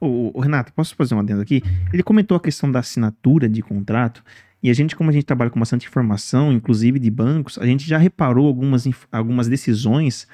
[0.00, 1.62] O, Renato, posso fazer um adendo aqui?
[1.92, 4.24] Ele comentou a questão da assinatura de contrato,
[4.62, 7.86] e a gente, como a gente trabalha com bastante informação, inclusive de bancos, a gente
[7.86, 10.26] já reparou algumas, algumas decisões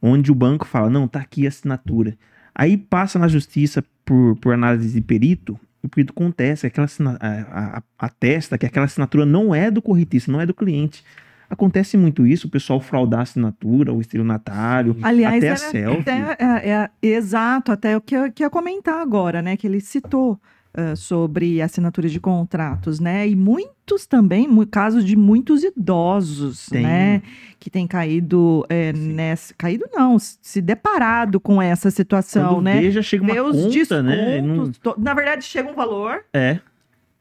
[0.00, 2.16] onde o banco fala, não, tá aqui a assinatura.
[2.54, 6.86] Aí passa na justiça por, por análise de perito, o perito contesta, aquela
[7.20, 11.04] a, a, atesta que aquela assinatura não é do corretista, não é do cliente.
[11.50, 16.00] Acontece muito isso, o pessoal fraudar a assinatura, o estelionatário, Aliás, até a selfie.
[16.00, 19.56] Até, é, é, exato, até o que eu, que eu ia comentar agora, né?
[19.56, 20.38] Que ele citou
[20.76, 23.28] uh, sobre assinatura de contratos, né?
[23.28, 26.82] E muitos também, casos de muitos idosos, Tem.
[26.82, 27.22] né?
[27.58, 29.54] Que têm caído é, nessa...
[29.54, 32.80] Caído não, se deparado com essa situação, Quando né?
[32.80, 34.40] Veja, chega uma Vê conta, né?
[34.40, 34.70] Não...
[34.96, 36.24] Na verdade, chega um valor.
[36.32, 36.60] É.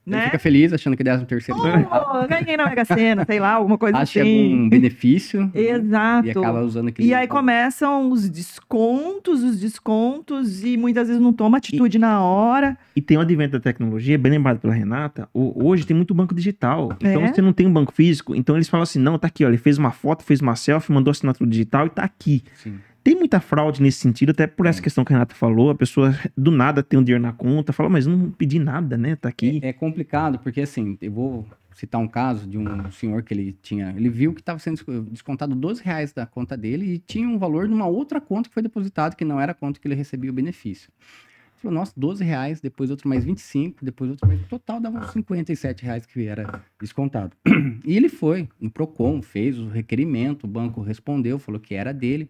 [0.08, 0.20] Né?
[0.20, 1.60] Ele fica feliz achando que 13 terceiro.
[1.62, 4.54] Oh, ganhei na Mega Sena, sei lá, alguma coisa Acha assim.
[4.54, 5.52] algum benefício.
[5.54, 6.28] Exato.
[6.28, 7.10] E acaba usando aquele.
[7.10, 12.22] E aí começam os descontos, os descontos, e muitas vezes não toma atitude e, na
[12.22, 12.78] hora.
[12.96, 16.96] E tem o advento da tecnologia, bem lembrado pela Renata, hoje tem muito banco digital.
[17.02, 17.34] Então é?
[17.34, 19.58] você não tem um banco físico, então eles falam assim: não, tá aqui, ó, ele
[19.58, 22.44] fez uma foto, fez uma selfie, mandou assinatura digital e tá aqui.
[22.56, 22.76] Sim.
[23.08, 26.14] Tem muita fraude nesse sentido, até por essa questão que a Renata falou, a pessoa
[26.36, 29.16] do nada tem um dinheiro na conta, fala, mas não pedi nada, né?
[29.16, 29.62] Tá aqui.
[29.64, 33.58] É, é complicado, porque assim, eu vou citar um caso de um senhor que ele
[33.62, 37.38] tinha, ele viu que estava sendo descontado 12 reais da conta dele e tinha um
[37.38, 40.30] valor numa outra conta que foi depositado, que não era a conta que ele recebia
[40.30, 40.92] o benefício.
[41.00, 44.46] Ele falou, nossa, 12 reais, depois outro mais 25, depois outro mais...
[44.50, 47.32] total dava uns 57 reais que era descontado.
[47.86, 52.30] E ele foi no PROCON, fez o requerimento, o banco respondeu, falou que era dele.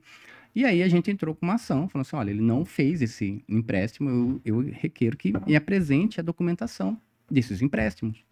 [0.55, 3.43] E aí a gente entrou com uma ação, falando assim, olha, ele não fez esse
[3.47, 8.23] empréstimo, eu, eu requeiro que me apresente a documentação desses empréstimos.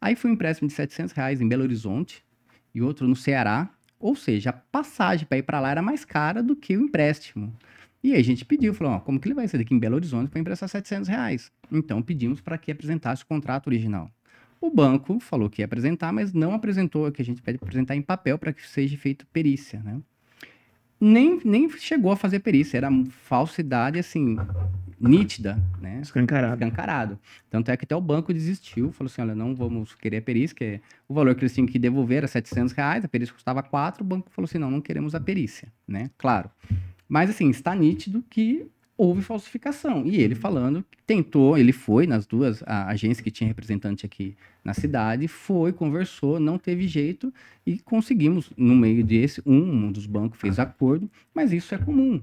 [0.00, 2.24] Aí foi um empréstimo de 700 reais em Belo Horizonte
[2.74, 6.42] e outro no Ceará, ou seja, a passagem para ir para lá era mais cara
[6.42, 7.54] do que o empréstimo.
[8.02, 9.96] E aí a gente pediu, falou, ó, como que ele vai ser daqui em Belo
[9.96, 11.50] Horizonte para emprestar 700 reais?
[11.72, 14.10] Então pedimos para que apresentasse o contrato original.
[14.60, 18.02] O banco falou que ia apresentar, mas não apresentou, que a gente pede apresentar em
[18.02, 20.00] papel para que seja feito perícia, né?
[21.00, 24.36] Nem, nem chegou a fazer perícia, era falsidade, assim,
[24.98, 26.00] nítida, né?
[26.02, 26.54] Escancarado.
[26.54, 27.18] Escancarado.
[27.50, 30.56] Tanto é que até o banco desistiu, falou assim, olha, não vamos querer a perícia,
[30.56, 34.02] que o valor que eles tinham que devolver era 700 reais, a perícia custava 4,
[34.02, 36.10] o banco falou assim, não, não queremos a perícia, né?
[36.16, 36.50] Claro.
[37.08, 40.06] Mas, assim, está nítido que houve falsificação.
[40.06, 44.74] E ele falando que tentou, ele foi nas duas agências que tinha representante aqui na
[44.74, 47.32] cidade, foi, conversou, não teve jeito
[47.64, 52.20] e conseguimos, no meio desse, um, um dos bancos fez acordo, mas isso é comum.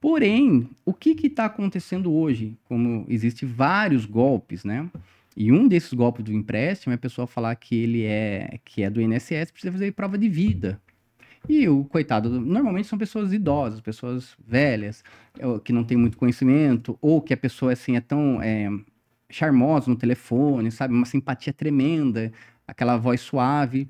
[0.00, 2.58] Porém, o que está acontecendo hoje?
[2.64, 4.88] Como existe vários golpes, né?
[5.36, 8.90] E um desses golpes do empréstimo é a pessoa falar que ele é que é
[8.90, 10.80] do INSS, precisa fazer prova de vida.
[11.48, 15.04] E o coitado, normalmente são pessoas idosas, pessoas velhas,
[15.62, 18.68] que não têm muito conhecimento, ou que a pessoa assim é tão é,
[19.28, 20.94] charmosa no telefone, sabe?
[20.94, 22.32] Uma simpatia tremenda,
[22.66, 23.88] aquela voz suave.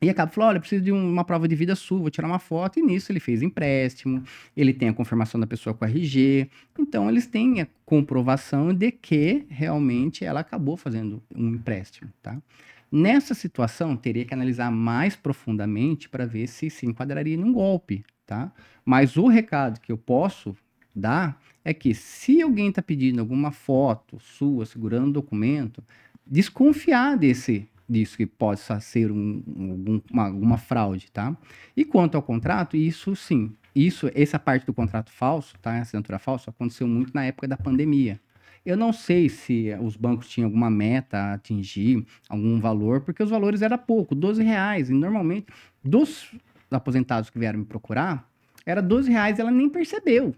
[0.00, 2.78] E acaba falando, olha, preciso de uma prova de vida sua, vou tirar uma foto.
[2.78, 4.22] E nisso ele fez empréstimo,
[4.56, 6.48] ele tem a confirmação da pessoa com RG.
[6.78, 12.40] Então eles têm a comprovação de que realmente ela acabou fazendo um empréstimo, tá?
[12.90, 18.50] Nessa situação, teria que analisar mais profundamente para ver se se enquadraria num golpe, tá?
[18.84, 20.56] Mas o recado que eu posso
[20.94, 25.82] dá é que se alguém está pedindo alguma foto sua segurando um documento,
[26.26, 31.34] desconfiar desse disso que possa ser um, um, uma, fraude, tá?
[31.76, 35.72] E quanto ao contrato, isso sim, isso, essa parte do contrato falso, tá?
[35.72, 38.20] A assinatura falsa aconteceu muito na época da pandemia.
[38.68, 43.30] Eu não sei se os bancos tinham alguma meta a atingir, algum valor, porque os
[43.30, 44.90] valores eram pouco, 12 reais.
[44.90, 45.46] E normalmente,
[45.82, 46.30] dos
[46.70, 48.30] aposentados que vieram me procurar,
[48.66, 50.34] era 12 reais, ela nem percebeu.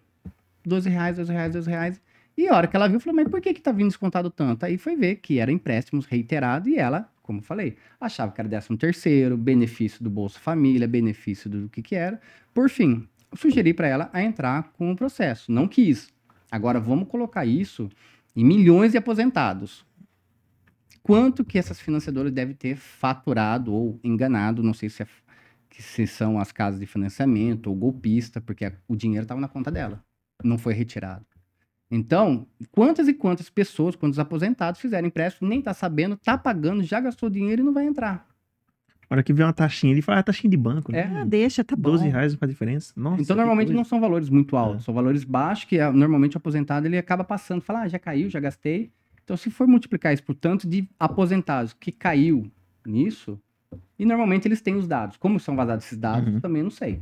[0.64, 2.00] 12 reais, 12 reais, 12 reais.
[2.38, 4.62] E a hora que ela viu, falou, mas por que que tá vindo descontado tanto?
[4.62, 8.76] Aí foi ver que era empréstimos reiterados e ela, como falei, achava que era 13
[8.76, 12.20] terceiro, benefício do Bolsa Família, benefício do que que era.
[12.54, 15.50] Por fim, sugeri para ela a entrar com o processo.
[15.50, 16.12] Não quis.
[16.48, 17.90] Agora vamos colocar isso
[18.34, 19.84] em milhões de aposentados.
[21.02, 25.06] Quanto que essas financiadoras devem ter faturado ou enganado, não sei se, é,
[25.78, 30.04] se são as casas de financiamento ou golpista, porque o dinheiro estava na conta dela,
[30.44, 31.26] não foi retirado.
[31.90, 37.00] Então, quantas e quantas pessoas, quantos aposentados fizeram empréstimo, nem tá sabendo, tá pagando, já
[37.00, 38.29] gastou dinheiro e não vai entrar.
[39.10, 40.94] A hora que vê uma taxinha, ele fala, ah, taxinha de banco.
[40.94, 41.20] É, né?
[41.22, 41.90] Ah, deixa, tá bom.
[41.90, 42.92] 12 reais não faz diferença.
[42.96, 43.76] Nossa, então, normalmente coisa.
[43.76, 44.84] não são valores muito altos, É.
[44.84, 48.38] são valores baixos que normalmente o aposentado ele acaba passando, fala, ah, já caiu, já
[48.38, 48.88] gastei.
[49.24, 52.48] Então, se for multiplicar isso por tanto de aposentados que caiu
[52.86, 53.36] nisso,
[53.98, 55.16] e normalmente eles têm os dados.
[55.16, 56.40] Como são vazados esses dados, Uhum.
[56.40, 57.00] também não sei.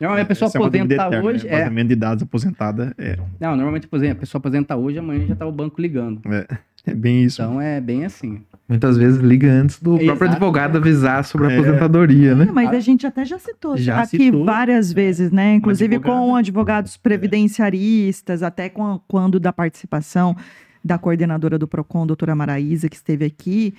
[0.00, 1.46] Normalmente a pessoa é uma dúvida aposenta eterna, hoje.
[1.46, 1.80] né?
[1.80, 5.34] É, de dados aposentada é, não, normalmente por exemplo, a pessoa aposenta hoje, amanhã já
[5.36, 6.20] tá o banco ligando.
[6.30, 6.46] é
[6.94, 7.42] bem isso.
[7.42, 8.42] Então é bem assim.
[8.68, 10.24] Muitas vezes liga antes do próprio Exato.
[10.24, 11.54] advogado avisar sobre a É.
[11.58, 12.46] aposentadoria, né?
[12.48, 14.44] Ah, Mas a gente até já citou Já aqui citou.
[14.44, 15.54] várias vezes, né?
[15.54, 20.36] Inclusive com advogados previdenciaristas, até com, quando da participação
[20.84, 23.74] da coordenadora do PROCON, doutora Maraísa, que esteve aqui.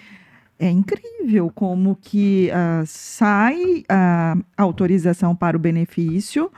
[0.60, 6.50] É incrível como que ah, sai a autorização para o benefício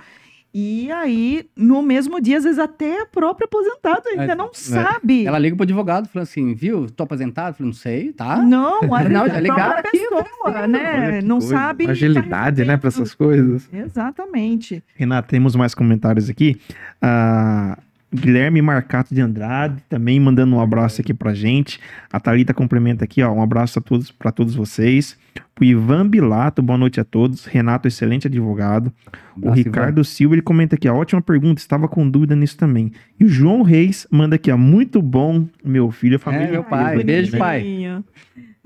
[0.62, 4.50] e aí, no mesmo dia, às vezes até a própria aposentada ainda É, não é.
[4.54, 5.26] sabe.
[5.26, 6.90] Ela liga pro advogado falando assim, viu?
[6.90, 7.50] Tô aposentado?
[7.50, 8.38] Eu falei, não sei, tá?
[8.38, 11.22] Não, a Não, já ligaram aqui, pessoa, né?
[11.22, 11.56] Não coisa.
[11.56, 11.88] sabe.
[11.90, 13.70] Agilidade, né, para essas coisas.
[13.72, 14.84] Exatamente.
[14.96, 16.60] Renato, temos mais comentários aqui.
[17.02, 17.78] Ah,
[18.14, 21.80] Guilherme Marcato de Andrade também mandando um abraço aqui pra gente.
[22.12, 25.18] A Thalita complementa aqui, ó, um abraço a todos para todos vocês.
[25.60, 27.46] O Ivan Bilato, boa noite a todos.
[27.46, 28.92] Renato, excelente advogado.
[29.36, 32.92] O Abraço, Ricardo Silva, ele comenta aqui, ó, ótima pergunta, estava com dúvida nisso também.
[33.20, 36.48] E o João Reis manda aqui, ó, muito bom, meu filho, a família.
[36.48, 37.04] É, meu pai, né?
[37.04, 38.02] beijo, pai.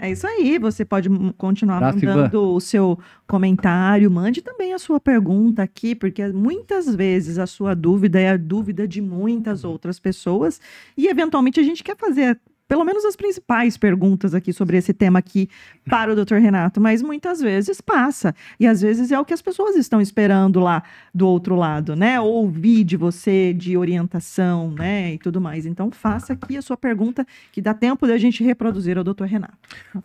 [0.04, 5.64] É isso aí, você pode continuar mandando o seu comentário, mande também a sua pergunta
[5.64, 10.60] aqui, porque muitas vezes a sua dúvida é a dúvida de muitas outras pessoas
[10.98, 12.38] e eventualmente a gente quer fazer
[12.74, 15.48] pelo menos as principais perguntas aqui sobre esse tema aqui
[15.88, 16.38] para o Dr.
[16.38, 18.34] Renato, mas muitas vezes passa.
[18.60, 20.82] E às vezes é o que as pessoas estão esperando lá
[21.14, 22.20] do outro lado, né?
[22.20, 25.14] Ouvir de você, de orientação, né?
[25.14, 25.68] E tudo mais.
[25.68, 29.26] Então faça aqui a sua pergunta, que dá tempo da gente reproduzir ao Dr.
[29.26, 29.54] Renato.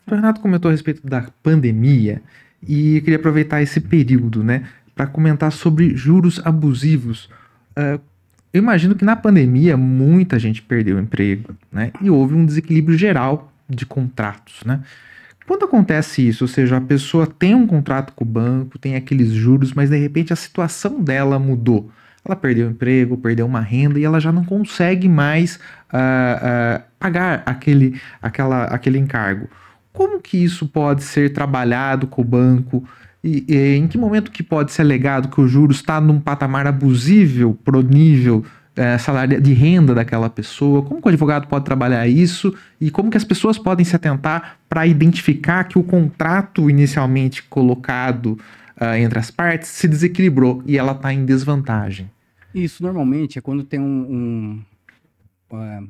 [0.07, 2.20] O Renato comentou a respeito da pandemia
[2.62, 7.31] e queria aproveitar esse período, né, para comentar sobre juros abusivos.
[7.74, 7.98] Ah,
[8.59, 12.99] eu imagino que na pandemia muita gente perdeu o emprego, né, e houve um desequilíbrio
[12.99, 14.81] geral de contratos, né.
[15.47, 19.31] Quando acontece isso, ou seja, a pessoa tem um contrato com o banco, tem aqueles
[19.31, 21.90] juros, mas de repente a situação dela mudou.
[22.23, 25.59] Ela perdeu o emprego, perdeu uma renda e ela já não consegue mais
[25.90, 29.49] ah, ah, pagar aquele, aquela, aquele encargo.
[29.90, 32.87] Como que isso pode ser trabalhado com o banco?
[33.22, 36.66] E, e em que momento que pode ser alegado que o juros está num patamar
[36.66, 38.44] abusível pro nível
[38.76, 40.83] eh, salário de renda daquela pessoa?
[40.83, 42.54] Como que o advogado pode trabalhar isso?
[42.81, 48.38] E como que as pessoas podem se atentar para identificar que o contrato inicialmente colocado
[48.76, 52.09] ah, entre as partes se desequilibrou e ela está em desvantagem?
[52.54, 54.62] Isso normalmente é quando tem um.
[55.50, 55.83] um é,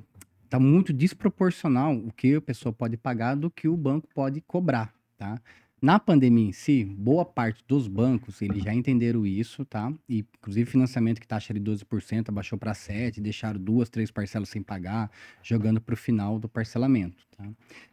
[0.49, 4.91] tá muito desproporcional o que a pessoa pode pagar do que o banco pode cobrar,
[5.19, 5.39] tá?
[5.81, 9.93] Na pandemia em si, boa parte dos bancos, eles já entenderam isso, tá?
[10.09, 14.61] E, inclusive, financiamento que taxa de 12% abaixou para 7%, deixaram duas, três parcelas sem
[14.61, 15.09] pagar,
[15.41, 17.49] jogando para o final do parcelamento, tá?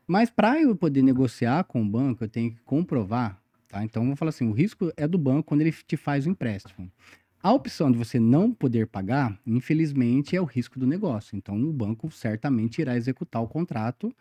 [0.08, 3.84] Mas para eu poder negociar com o banco, eu tenho que comprovar, tá?
[3.84, 6.92] Então, vamos falar assim, o risco é do banco quando ele te faz o empréstimo.
[7.46, 11.38] A opção de você não poder pagar, infelizmente, é o risco do negócio.
[11.38, 14.12] Então, o banco certamente irá executar o contrato,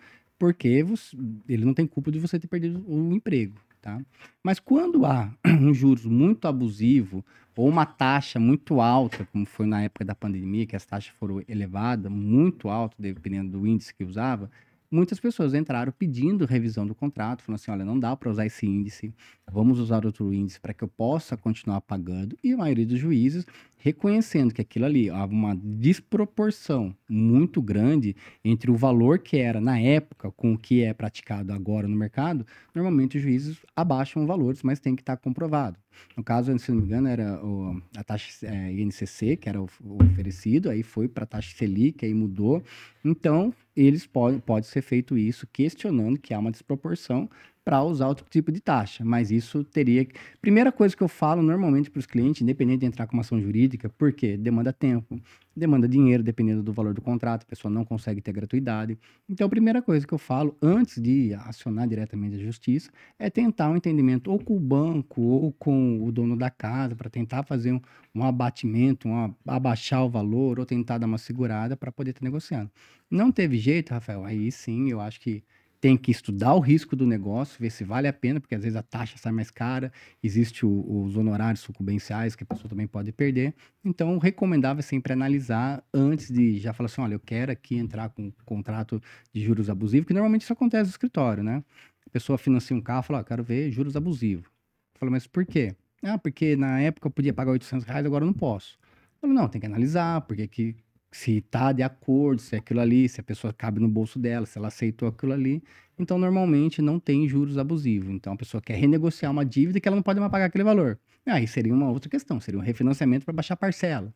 [0.45, 1.17] porque você-
[1.49, 3.99] ele não tem culpa de você ter perdido o emprego, tá?
[4.43, 7.25] Mas quando há um juros muito abusivo
[7.57, 11.43] ou uma taxa muito alta, como foi na época da pandemia, que as taxas foram
[11.49, 14.51] elevadas, muito alto, dependendo do índice que usava,
[14.91, 18.67] muitas pessoas entraram pedindo revisão do contrato, falando assim, olha, não dá para usar esse
[18.67, 19.15] índice,
[19.51, 22.37] vamos usar outro índice para que eu possa continuar pagando.
[22.45, 23.47] E a maioria dos juízes
[23.85, 29.79] reconhecendo que aquilo ali há uma desproporção muito grande entre o valor que era na
[29.79, 34.81] época com o que é praticado agora no mercado, normalmente os juízes abaixam valores, mas
[34.81, 35.77] tem que estar comprovado.
[36.17, 40.71] No caso, se não me engano, era o, a taxa é, INCC, que era oferecido,
[40.71, 42.63] aí foi para a taxa Selic, aí mudou.
[43.05, 47.29] Então, eles podem pode ser feito isso questionando que há uma desproporção
[47.65, 49.05] para usar outro tipo de taxa.
[49.05, 50.07] Mas isso teria.
[50.41, 53.41] Primeira coisa que eu falo normalmente para os clientes, independente de entrar com uma ação
[53.41, 55.19] jurídica, porque demanda tempo,
[55.57, 58.99] demanda dinheiro, dependendo do valor do contrato, a pessoa não consegue ter gratuidade.
[59.29, 63.71] Então, a primeira coisa que eu falo, antes de acionar diretamente a justiça, é tentar
[63.71, 67.73] um entendimento ou com o banco ou com o dono da casa, para tentar fazer
[67.73, 67.81] um,
[68.15, 72.71] um abatimento, um, abaixar o valor, ou tentar dar uma segurada para poder estar negociando.
[73.11, 75.43] Não teve jeito, Rafael, aí sim eu acho que
[75.85, 78.75] tem que estudar o risco do negócio, ver se vale a pena, porque às vezes
[78.75, 79.93] a taxa sai mais cara,
[80.23, 83.55] existe o, os honorários sucumbenciais que a pessoa também pode perder.
[83.85, 88.23] Então, recomendável sempre analisar antes de já falar assim, olha, eu quero aqui entrar com
[88.23, 88.99] um contrato
[89.31, 91.63] de juros abusivos, que normalmente isso acontece no escritório, né?
[92.07, 94.47] A pessoa financia um carro fala, oh, quero ver juros abusivos.
[94.47, 95.77] Eu falo, mas por quê?
[96.03, 98.79] Ah, porque na época eu podia pagar 800 reais, agora eu não posso.
[99.17, 100.77] Eu falo, não, tem que analisar, porque que
[101.15, 104.45] se tá de acordo, se é aquilo ali, se a pessoa cabe no bolso dela,
[104.47, 105.63] se ela aceitou aquilo ali.
[105.97, 108.11] Então, normalmente não tem juros abusivos.
[108.11, 110.99] Então, a pessoa quer renegociar uma dívida que ela não pode mais pagar aquele valor.
[111.25, 114.13] Aí seria uma outra questão, seria um refinanciamento para baixar a parcela.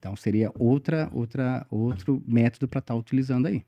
[0.00, 3.64] Então, seria outra, outra, outro método para estar tá utilizando aí.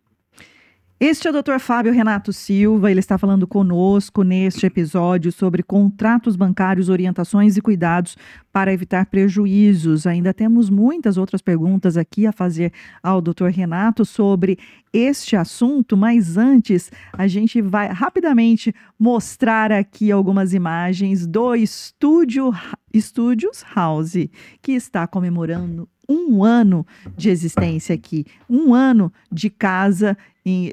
[1.05, 1.59] Este é o Dr.
[1.59, 8.17] Fábio Renato Silva, ele está falando conosco neste episódio sobre contratos bancários, orientações e cuidados
[8.53, 10.07] para evitar prejuízos.
[10.07, 13.47] Ainda temos muitas outras perguntas aqui a fazer ao Dr.
[13.47, 14.57] Renato sobre
[14.93, 22.53] este assunto, mas antes a gente vai rapidamente mostrar aqui algumas imagens do estúdio
[22.97, 24.29] Studios House,
[24.63, 30.17] que está comemorando um ano de existência aqui, um ano de casa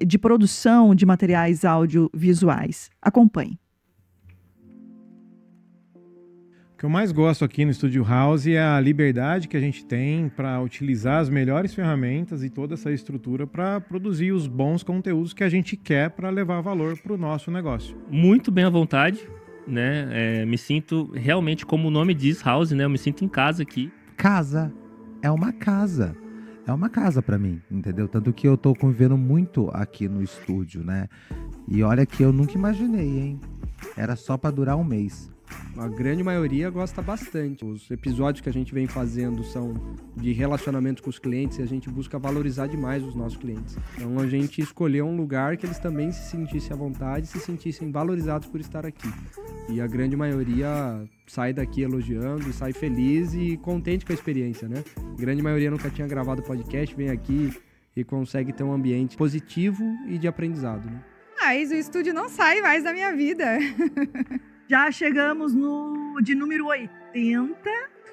[0.06, 2.90] de produção de materiais audiovisuais.
[3.02, 3.60] Acompanhe.
[6.74, 9.86] O que eu mais gosto aqui no Studio House é a liberdade que a gente
[9.86, 15.34] tem para utilizar as melhores ferramentas e toda essa estrutura para produzir os bons conteúdos
[15.34, 17.98] que a gente quer para levar valor para o nosso negócio.
[18.10, 19.28] Muito bem à vontade,
[19.68, 20.08] né?
[20.12, 22.86] É, me sinto realmente, como o nome diz, House, né?
[22.86, 23.92] Eu me sinto em casa aqui.
[24.16, 24.74] Casa
[25.22, 26.16] é uma casa.
[26.66, 28.08] É uma casa para mim, entendeu?
[28.08, 31.08] Tanto que eu tô convivendo muito aqui no estúdio, né?
[31.68, 33.40] E olha que eu nunca imaginei, hein?
[33.98, 35.32] Era só para durar um mês.
[35.78, 37.64] A grande maioria gosta bastante.
[37.64, 39.74] Os episódios que a gente vem fazendo são
[40.16, 43.78] de relacionamento com os clientes e a gente busca valorizar demais os nossos clientes.
[43.96, 47.92] Então a gente escolheu um lugar que eles também se sentissem à vontade, se sentissem
[47.92, 49.10] valorizados por estar aqui.
[49.70, 54.84] E a grande maioria sai daqui elogiando, sai feliz e contente com a experiência, né?
[54.98, 57.54] A grande maioria nunca tinha gravado podcast, vem aqui
[57.96, 61.04] e consegue ter um ambiente positivo e de aprendizado, né?
[61.42, 63.46] Mas o estúdio não sai mais da minha vida.
[64.70, 67.58] Já chegamos no de número 80.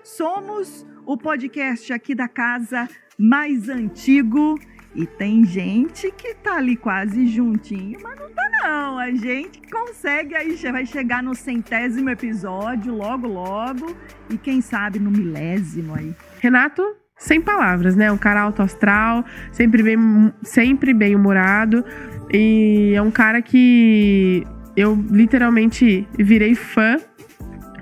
[0.02, 2.88] Somos o podcast aqui da casa
[3.18, 4.58] mais antigo.
[4.94, 8.98] E tem gente que tá ali quase juntinho, mas não tá não.
[8.98, 13.94] A gente consegue aí, vai chegar no centésimo episódio logo, logo.
[14.30, 16.14] E quem sabe no milésimo aí.
[16.40, 16.82] Renato,
[17.18, 18.10] sem palavras, né?
[18.10, 19.98] Um cara alto astral, sempre bem,
[20.42, 21.84] sempre bem humorado.
[22.32, 24.42] E é um cara que
[24.76, 26.98] eu literalmente virei fã,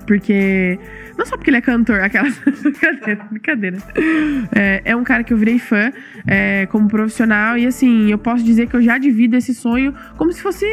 [0.06, 0.78] porque.
[1.16, 2.28] Não só porque ele é cantor, aquela.
[2.62, 3.78] brincadeira, brincadeira.
[4.54, 5.92] É, é, um cara que eu virei fã
[6.26, 10.32] é, como profissional, e assim, eu posso dizer que eu já divido esse sonho como
[10.32, 10.66] se fosse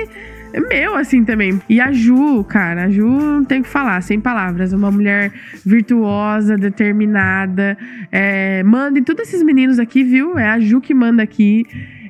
[0.59, 1.61] meu, assim, também.
[1.69, 4.73] E a Ju, cara, a Ju não tem o que falar, sem palavras.
[4.73, 5.31] Uma mulher
[5.65, 7.77] virtuosa, determinada.
[8.11, 10.37] É, manda em todos esses meninos aqui, viu?
[10.37, 11.65] É a Ju que manda aqui.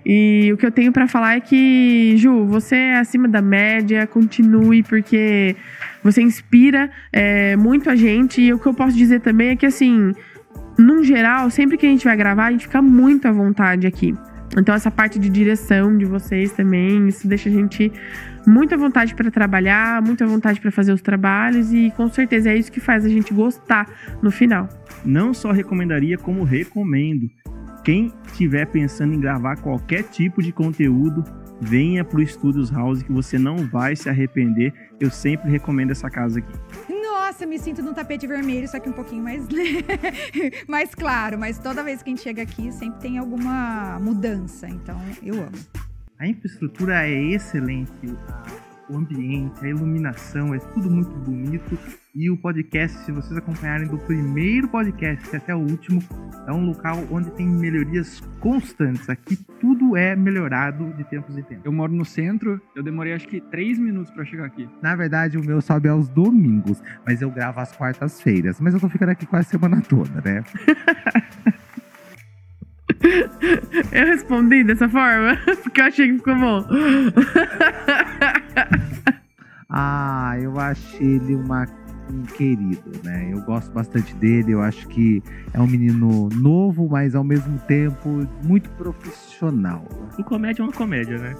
[0.05, 4.07] E o que eu tenho para falar é que, Ju, você é acima da média,
[4.07, 5.55] continue, porque
[6.03, 8.41] você inspira é, muito a gente.
[8.41, 10.13] E o que eu posso dizer também é que, assim,
[10.77, 14.15] num geral, sempre que a gente vai gravar, a gente fica muito à vontade aqui.
[14.57, 17.91] Então, essa parte de direção de vocês também, isso deixa a gente
[18.45, 22.49] muito à vontade para trabalhar, muito à vontade para fazer os trabalhos e com certeza
[22.49, 23.87] é isso que faz a gente gostar
[24.21, 24.67] no final.
[25.05, 27.29] Não só recomendaria, como recomendo.
[27.83, 31.23] Quem estiver pensando em gravar qualquer tipo de conteúdo,
[31.59, 34.71] venha para o Studios House que você não vai se arrepender.
[34.99, 36.53] Eu sempre recomendo essa casa aqui.
[36.89, 39.47] Nossa, me sinto num tapete vermelho, só que um pouquinho mais,
[40.67, 41.39] mais claro.
[41.39, 44.67] Mas toda vez que a gente chega aqui, sempre tem alguma mudança.
[44.67, 45.57] Então, eu amo.
[46.19, 47.91] A infraestrutura é excelente.
[48.91, 51.77] O ambiente, a iluminação, é tudo muito bonito.
[52.13, 56.03] E o podcast, se vocês acompanharem do primeiro podcast até o último,
[56.45, 59.09] é um local onde tem melhorias constantes.
[59.09, 61.63] Aqui tudo é melhorado de tempos em tempos.
[61.63, 64.67] Eu moro no centro, eu demorei acho que três minutos para chegar aqui.
[64.81, 68.59] Na verdade, o meu sobe aos domingos, mas eu gravo às quartas-feiras.
[68.59, 70.43] Mas eu tô ficando aqui quase a semana toda, né?
[73.91, 76.65] Eu respondi dessa forma porque eu achei que ficou bom.
[79.69, 81.65] ah, eu achei ele uma,
[82.11, 83.29] um querido, né?
[83.31, 84.51] Eu gosto bastante dele.
[84.51, 85.23] Eu acho que
[85.53, 89.87] é um menino novo, mas ao mesmo tempo muito profissional.
[90.17, 91.33] O comédia é uma comédia, né?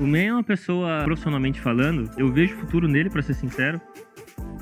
[0.00, 3.80] O Man é uma pessoa, profissionalmente falando, eu vejo futuro nele, para ser sincero.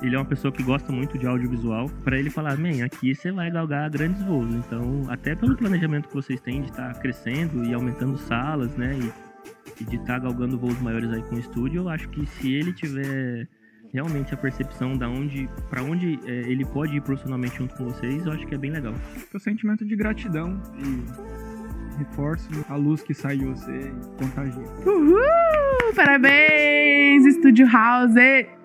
[0.02, 1.88] Ele é uma pessoa que gosta muito de audiovisual.
[2.02, 4.54] Para ele falar, man, aqui você vai galgar grandes voos.
[4.54, 8.98] Então, até pelo planejamento que vocês têm de estar tá crescendo e aumentando salas, né?
[8.98, 12.26] E, e de estar tá galgando voos maiores aí com o estúdio, eu acho que
[12.26, 13.46] se ele tiver
[13.92, 18.24] realmente a percepção da onde, para onde é, ele pode ir profissionalmente junto com vocês,
[18.24, 18.94] eu acho que é bem legal.
[19.34, 24.64] O sentimento de gratidão e reforço a luz que sai de você e contagia.
[24.86, 25.94] Uhul!
[25.94, 28.59] Parabéns, Estúdio House!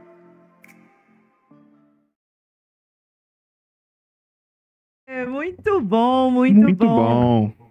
[5.56, 7.53] Muito bom, muito, Muito bom.
[7.56, 7.66] bom.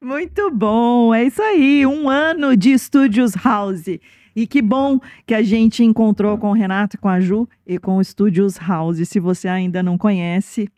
[0.00, 3.86] Muito bom, é isso aí, um ano de Estúdios House.
[4.36, 7.96] E que bom que a gente encontrou com o Renato, com a Ju e com
[7.96, 9.08] o Estúdios House.
[9.08, 10.68] Se você ainda não conhece,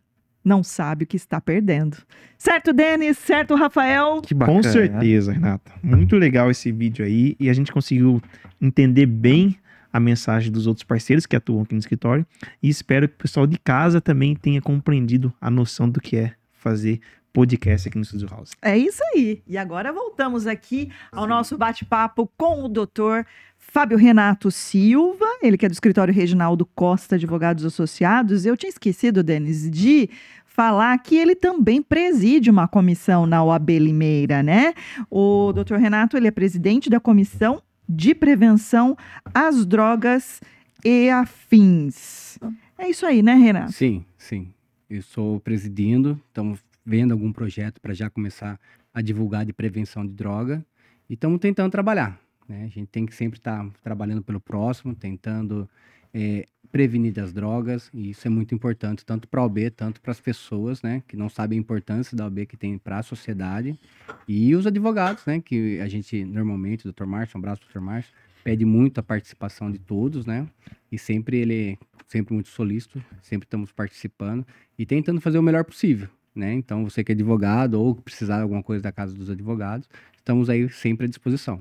[0.46, 1.96] não sabe o que está perdendo.
[2.38, 3.18] Certo, Denis?
[3.18, 4.22] Certo, Rafael?
[4.22, 4.58] Que bacana.
[4.58, 5.72] Com certeza, Renata.
[5.82, 8.22] Muito legal esse vídeo aí e a gente conseguiu
[8.62, 9.56] entender bem
[9.92, 12.24] a mensagem dos outros parceiros que atuam aqui no escritório
[12.62, 16.34] e espero que o pessoal de casa também tenha compreendido a noção do que é
[16.52, 17.00] fazer
[17.36, 18.52] podcast aqui no Studio House.
[18.62, 19.42] É isso aí.
[19.46, 23.26] E agora voltamos aqui ao nosso bate-papo com o doutor
[23.58, 28.46] Fábio Renato Silva, ele que é do escritório Reginaldo Costa Advogados Associados.
[28.46, 30.08] Eu tinha esquecido, Denis, de
[30.46, 34.72] falar que ele também preside uma comissão na OAB Limeira, né?
[35.10, 38.96] O doutor Renato, ele é presidente da comissão de prevenção
[39.34, 40.40] às drogas
[40.82, 42.38] e afins.
[42.78, 43.72] É isso aí, né, Renato?
[43.72, 44.54] Sim, sim.
[44.88, 48.60] Eu sou presidindo, estamos vendo algum projeto para já começar
[48.94, 50.64] a divulgar de prevenção de droga
[51.10, 52.18] e estamos tentando trabalhar.
[52.48, 52.64] Né?
[52.64, 55.68] A gente tem que sempre estar tá trabalhando pelo próximo, tentando
[56.14, 60.12] é, prevenir das drogas, e isso é muito importante, tanto para a OB, tanto para
[60.12, 63.78] as pessoas, né, que não sabem a importância da OB que tem para a sociedade,
[64.26, 67.04] e os advogados, né, que a gente normalmente, o Dr.
[67.04, 67.80] Márcio, um abraço Dr.
[67.80, 68.12] Márcio,
[68.42, 70.46] pede muito a participação de todos, né,
[70.90, 74.46] e sempre ele, sempre muito solícito, sempre estamos participando
[74.78, 78.42] e tentando fazer o melhor possível, né, então você que é advogado ou precisar de
[78.42, 81.60] alguma coisa da Casa dos Advogados, estamos aí sempre à disposição.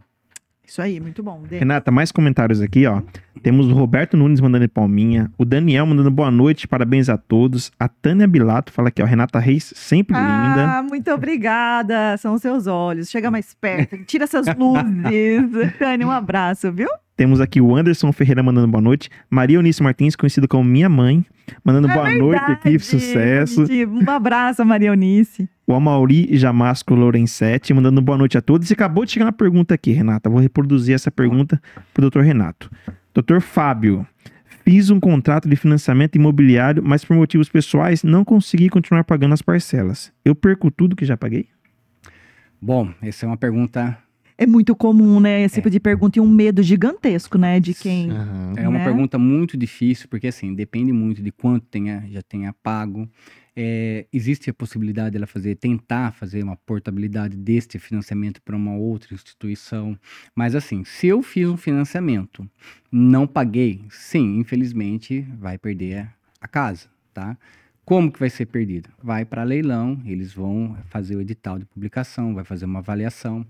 [0.67, 1.43] Isso aí, muito bom.
[1.47, 1.59] Dê.
[1.59, 3.01] Renata, mais comentários aqui, ó.
[3.43, 7.71] Temos o Roberto Nunes mandando palminha, o Daniel mandando boa noite, parabéns a todos.
[7.79, 10.77] A Tânia Bilato fala aqui, ó, Renata Reis, sempre ah, linda.
[10.77, 12.17] Ah, muito obrigada.
[12.17, 13.09] São seus olhos.
[13.09, 15.73] Chega mais perto, tira essas luzes.
[15.77, 16.89] Tânia, um abraço, viu?
[17.15, 19.09] Temos aqui o Anderson Ferreira mandando boa noite.
[19.29, 21.25] Maria Eunice Martins, conhecido como minha mãe,
[21.63, 23.63] mandando é boa verdade, noite aqui, sucesso.
[23.87, 25.47] Um abraço, Maria Eunice.
[25.65, 28.69] O Amauri Jamasco Lorenzetti mandando boa noite a todos.
[28.69, 30.29] E acabou de chegar uma pergunta aqui, Renata.
[30.29, 31.61] Vou reproduzir essa pergunta
[31.93, 32.69] para o doutor Renato.
[33.13, 34.05] Doutor Fábio,
[34.65, 39.41] fiz um contrato de financiamento imobiliário, mas por motivos pessoais não consegui continuar pagando as
[39.41, 40.11] parcelas.
[40.25, 41.47] Eu perco tudo que já paguei?
[42.61, 43.97] Bom, essa é uma pergunta
[44.37, 45.43] é muito comum, né?
[45.43, 45.57] Esse é.
[45.61, 47.59] tipo de pergunta e um medo gigantesco, né?
[47.59, 48.11] De quem.
[48.11, 48.53] Uhum.
[48.57, 48.83] É uma né?
[48.83, 53.09] pergunta muito difícil, porque assim, depende muito de quanto tenha, já tenha pago.
[53.57, 59.13] É, existe a possibilidade dela fazer, tentar fazer uma portabilidade deste financiamento para uma outra
[59.13, 59.97] instituição.
[60.35, 62.45] Mas assim, se eu fiz um financiamento,
[62.91, 66.09] não paguei, sim, infelizmente vai perder
[66.41, 67.37] a casa, tá?
[67.85, 68.89] Como que vai ser perdido?
[69.01, 73.45] Vai para leilão, eles vão fazer o edital de publicação, vai fazer uma avaliação.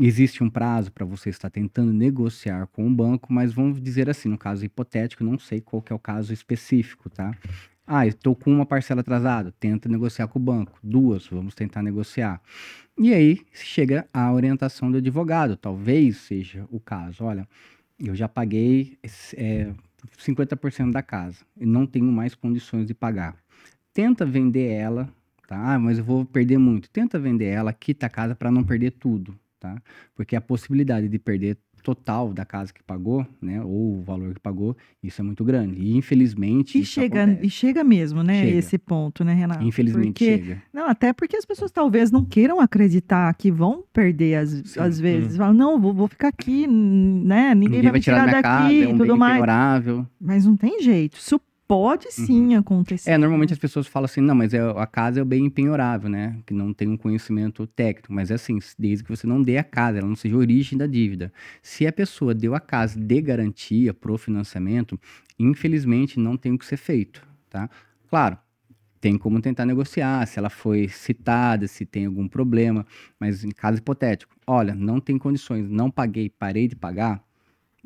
[0.00, 4.28] Existe um prazo para você estar tentando negociar com o banco, mas vamos dizer assim,
[4.28, 7.32] no caso hipotético, não sei qual que é o caso específico, tá?
[7.86, 10.76] Ah, estou com uma parcela atrasada, tenta negociar com o banco.
[10.82, 12.40] Duas, vamos tentar negociar.
[12.98, 17.22] E aí chega a orientação do advogado, talvez seja o caso.
[17.22, 17.46] Olha,
[17.96, 18.98] eu já paguei
[19.36, 19.72] é,
[20.18, 23.36] 50% da casa e não tenho mais condições de pagar.
[23.92, 25.08] Tenta vender ela,
[25.46, 25.74] tá?
[25.74, 26.90] Ah, mas eu vou perder muito.
[26.90, 29.82] Tenta vender ela, quita a casa para não perder tudo tá?
[30.14, 34.40] Porque a possibilidade de perder total da casa que pagou, né, ou o valor que
[34.40, 35.80] pagou, isso é muito grande.
[35.80, 37.46] E infelizmente E chega, acontece.
[37.46, 38.42] e chega mesmo, né?
[38.44, 38.56] Chega.
[38.56, 39.62] Esse ponto, né, Renato?
[39.64, 40.62] Infelizmente Porque- chega.
[40.72, 45.36] Não, até porque as pessoas talvez não queiram acreditar que vão perder às, às vezes.
[45.36, 47.54] Falam, não, vou, vou ficar aqui, né?
[47.54, 49.42] Ninguém, vai me tirar, minha daqui casa, é e um tudo mais.
[50.20, 51.18] Mas não tem jeito.
[51.18, 53.10] Isso pode sim acontecer.
[53.10, 56.08] É, normalmente as pessoas falam assim, não, mas é, a casa é o bem empenhorável,
[56.08, 56.38] né?
[56.46, 58.12] Que não tem um conhecimento técnico.
[58.12, 60.78] Mas é assim, desde que você não dê a casa, ela não seja a origem
[60.78, 61.32] da dívida.
[61.62, 64.98] Se a pessoa deu a casa de garantia pro financiamento,
[65.38, 67.68] infelizmente não tem o que ser feito, tá?
[68.08, 68.38] Claro,
[69.00, 72.86] tem como tentar negociar, se ela foi citada, se tem algum problema,
[73.20, 77.22] mas em caso hipotético, olha, não tem condições, não paguei, parei de pagar,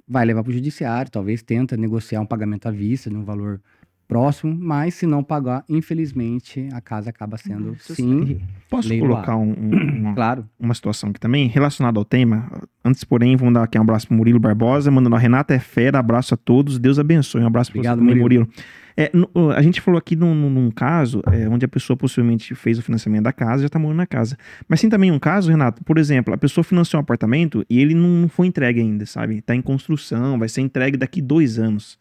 [0.06, 3.60] vai levar para o judiciário, talvez tenta negociar um pagamento à vista de um valor
[4.06, 8.40] próximo, mas se não pagar, infelizmente, a casa acaba sendo sim.
[8.70, 10.48] Posso colocar um, um- uma, Claro.
[10.58, 12.50] uma situação aqui também relacionada ao tema?
[12.82, 15.98] Antes, porém, vamos dar aqui um abraço pro Murilo Barbosa, mandando a Renata é fera,
[15.98, 17.42] abraço a todos, Deus abençoe.
[17.42, 18.46] Um abraço para você Obrigado, também, Murilo.
[18.46, 18.64] Murilo.
[19.00, 19.12] É,
[19.56, 23.22] a gente falou aqui num, num- caso é, onde a pessoa possivelmente fez o financiamento
[23.22, 24.36] da casa e já está morando na casa.
[24.68, 27.94] Mas tem também um caso, Renato, por exemplo, a pessoa financiou um apartamento e ele
[27.94, 29.38] não, foi entregue ainda, sabe?
[29.38, 31.96] Está em construção, vai ser entregue daqui dois anos.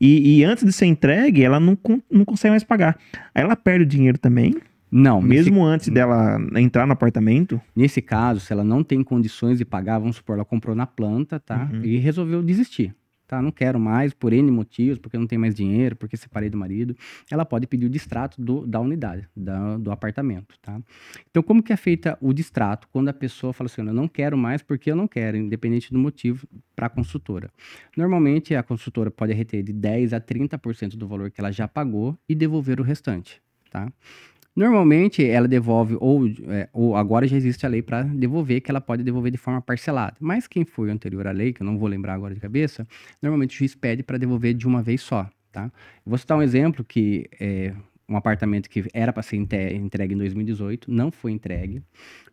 [0.00, 1.78] E, e antes de ser entregue, ela não,
[2.10, 2.98] não consegue mais pagar.
[3.32, 4.56] Aí ela perde o dinheiro também.
[4.90, 7.60] Não, Mesmo antes dela entrar no apartamento.
[7.74, 11.38] Nesse caso, se ela não tem condições de pagar, vamos supor, ela comprou na planta,
[11.38, 11.68] tá?
[11.72, 11.84] Uhum.
[11.84, 12.94] E resolveu desistir.
[13.26, 16.56] Tá, não quero mais, por N motivos, porque não tem mais dinheiro, porque separei do
[16.56, 16.96] marido.
[17.28, 20.80] Ela pode pedir o distrato do- da unidade, da- do apartamento, tá?
[21.28, 22.86] Então, como que é feita o distrato?
[22.92, 25.98] Quando a pessoa fala assim, eu não quero mais porque eu não quero, independente do
[25.98, 26.46] motivo,
[26.76, 27.50] para a construtora.
[27.96, 32.16] Normalmente, a construtora pode reter de 10% a 30% do valor que ela já pagou
[32.28, 33.92] e devolver o restante, tá?
[34.56, 38.80] Normalmente ela devolve, ou, é, ou agora já existe a lei para devolver, que ela
[38.80, 40.16] pode devolver de forma parcelada.
[40.18, 42.88] Mas quem foi anterior à lei, que eu não vou lembrar agora de cabeça,
[43.20, 45.28] normalmente o juiz pede para devolver de uma vez só.
[45.52, 45.70] Tá?
[46.06, 47.74] Vou citar um exemplo que é
[48.08, 51.82] um apartamento que era para ser entregue em 2018, não foi entregue.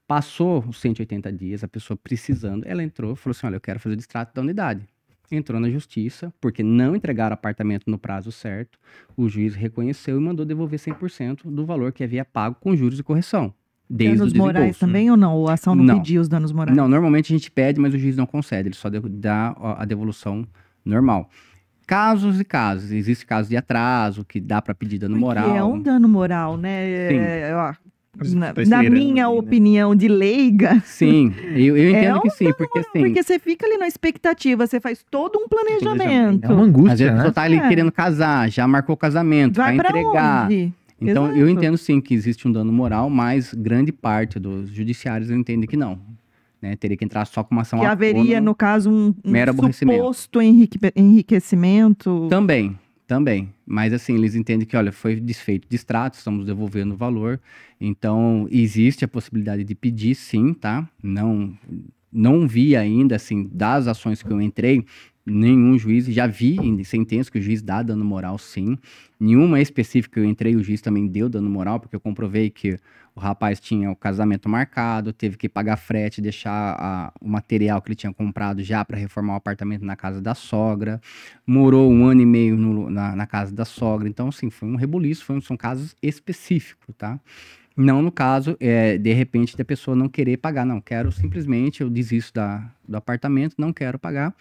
[0.08, 3.96] Passou os 180 dias, a pessoa precisando, ela entrou, falou assim: olha, eu quero fazer
[3.96, 4.88] o distrato da unidade.
[5.36, 8.78] Entrou na justiça, porque não entregaram o apartamento no prazo certo.
[9.18, 13.04] O juiz reconheceu e mandou devolver 100% do valor que havia pago com juros e
[13.04, 13.54] correção.
[13.90, 15.36] Desde danos morais também ou não?
[15.36, 15.98] Ou a ação não, Não.
[15.98, 16.76] pediu os danos morais?
[16.76, 20.48] Não, normalmente a gente pede, mas o juiz não concede, ele só dá a devolução
[20.86, 21.30] normal.
[21.86, 22.92] Casos e casos.
[22.92, 25.52] Existe caso de atraso, que dá para pedir dano moral.
[25.52, 27.10] Que é um dano moral, né?
[27.10, 27.18] Sim.
[27.18, 27.74] É, ó,
[28.36, 29.28] na, tá na minha ali, né?
[29.28, 30.82] opinião de leiga.
[30.86, 33.00] Sim, eu, eu É entendo um que sim, porque assim.
[33.00, 36.46] Porque você fica ali na expectativa, você faz todo um planejamento.
[36.46, 37.34] É uma angústia, Às vezes a pessoa né?
[37.34, 37.68] tá ali É.
[37.68, 40.46] querendo casar, já marcou o casamento, Vai vai, entregar.
[40.46, 40.74] onde?
[41.02, 41.40] Então, Exato.
[41.40, 45.76] eu entendo sim que existe um dano moral, mas grande parte dos judiciários entende que
[45.76, 46.00] não.
[46.62, 46.78] Né?
[46.78, 50.80] Teria que entrar só com uma ação Que haveria, no caso, um, um suposto enrique-
[50.96, 52.28] enriquecimento.
[52.30, 52.78] Também,
[53.14, 53.54] também.
[53.64, 57.40] Mas assim, eles entendem que, olha, foi desfeito de extrato, estamos devolvendo o valor.
[57.80, 60.90] Então, existe a possibilidade de pedir, sim, tá?
[61.02, 61.56] Não,
[62.12, 64.84] não vi ainda, assim, das ações que eu entrei,
[65.24, 68.80] nenhum juiz, já vi em sentença que o juiz dá dano moral, sim.
[69.20, 72.80] Nenhuma específica que eu entrei, o juiz também deu dano moral, porque eu comprovei que
[73.16, 77.90] o rapaz tinha o casamento marcado, teve que pagar frete, deixar a- o material que
[77.90, 81.00] ele tinha comprado já para reformar o apartamento na casa da sogra,
[81.46, 84.08] morou um ano e meio no- na, na casa da sogra.
[84.10, 87.20] Então, assim, foi um rebuliço, foi um- são casos específicos, tá?
[87.76, 90.66] Não no caso, é, de repente, da pessoa não querer pagar.
[90.66, 94.34] Não, quero simplesmente, eu desisto da, do apartamento, não quero pagar.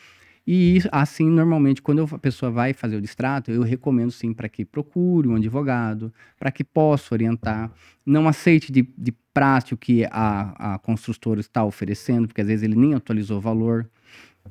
[0.47, 4.65] E assim, normalmente, quando a pessoa vai fazer o distrato, eu recomendo sim para que
[4.65, 7.71] procure um advogado, para que possa orientar.
[8.05, 12.65] Não aceite de, de prática o que a, a construtora está oferecendo, porque às vezes
[12.65, 13.89] ele nem atualizou o valor.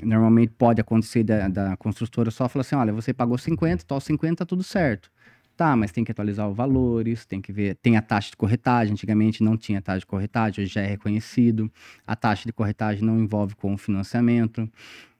[0.02, 4.38] Normalmente pode acontecer da, da construtora só falar assim: olha, você pagou 50, então 50
[4.38, 5.12] tá tudo certo.
[5.62, 7.76] Tá, mas tem que atualizar os valores, tem que ver.
[7.76, 8.93] Tem a taxa de corretagem.
[8.93, 11.72] Antigamente não tinha taxa de corretagem, hoje já é reconhecido.
[12.07, 14.68] A taxa de corretagem não envolve com o financiamento.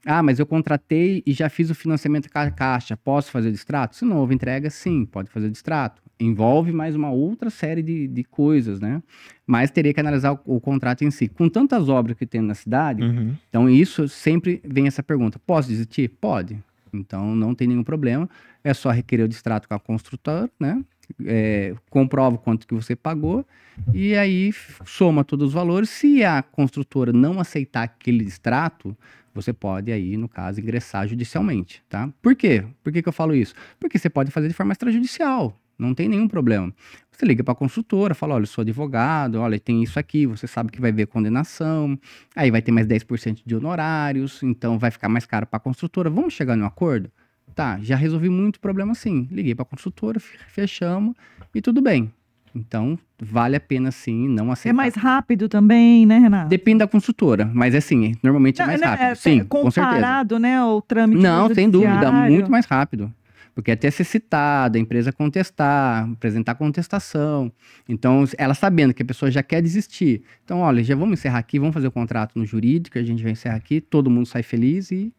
[0.04, 2.98] Ah, mas eu contratei e já fiz o financiamento com a caixa.
[2.98, 3.96] Posso fazer o distrato?
[3.96, 6.02] Se não houve entrega, sim, pode fazer o distrato.
[6.20, 9.04] Envolve mais uma outra série de, de coisas, né?
[9.46, 11.28] Mas teria que analisar o, o contrato em si.
[11.28, 13.36] Com tantas obras que tem na cidade, Uhum.
[13.48, 16.10] então isso sempre vem essa pergunta: posso desistir?
[16.20, 16.58] Pode.
[16.94, 18.30] Então não tem nenhum problema.
[18.64, 20.84] É só requerer o distrato com a construtora, né?
[21.26, 23.46] É, comprova quanto que você pagou
[23.94, 24.54] e aí
[24.86, 25.90] soma todos os valores.
[25.90, 28.96] Se a construtora não aceitar aquele distrato,
[29.34, 32.10] você pode aí, no caso, ingressar judicialmente, tá?
[32.22, 32.66] Por quê?
[32.84, 33.54] Por que, que eu falo isso?
[33.80, 36.74] Porque você pode fazer de forma extrajudicial, não tem nenhum problema.
[37.22, 40.48] Você liga para a consultora, fala: olha, eu sou advogado, olha, tem isso aqui, você
[40.48, 41.96] sabe que vai ver condenação,
[42.36, 46.10] aí vai ter mais 10% de honorários, então vai ficar mais caro para a construtora.
[46.10, 47.12] Vamos chegar num acordo?
[47.54, 49.28] Tá, já resolvi muito problema sim.
[49.30, 51.14] Liguei para a consultora, fechamos
[51.54, 52.12] e tudo bem.
[52.56, 54.74] Então, vale a pena sim não aceitar.
[54.74, 56.50] É mais rápido também, né, Renato?
[56.50, 59.06] Depende da consultora, mas é assim, normalmente é mais Não, rápido.
[59.06, 59.96] é, sim, é, com certeza.
[59.96, 63.14] Comparado, né, ao trâmite Não, sem dúvida, muito mais rápido.
[63.54, 67.52] Porque até ser citada, a empresa contestar, apresentar contestação.
[67.88, 70.24] Então, ela sabendo que a pessoa já quer desistir.
[70.44, 73.34] Então, olha, já vamos encerrar aqui, vamos fazer o contrato no jurídico, a gente vai
[73.34, 75.14] encerrar aqui, todo mundo sai feliz e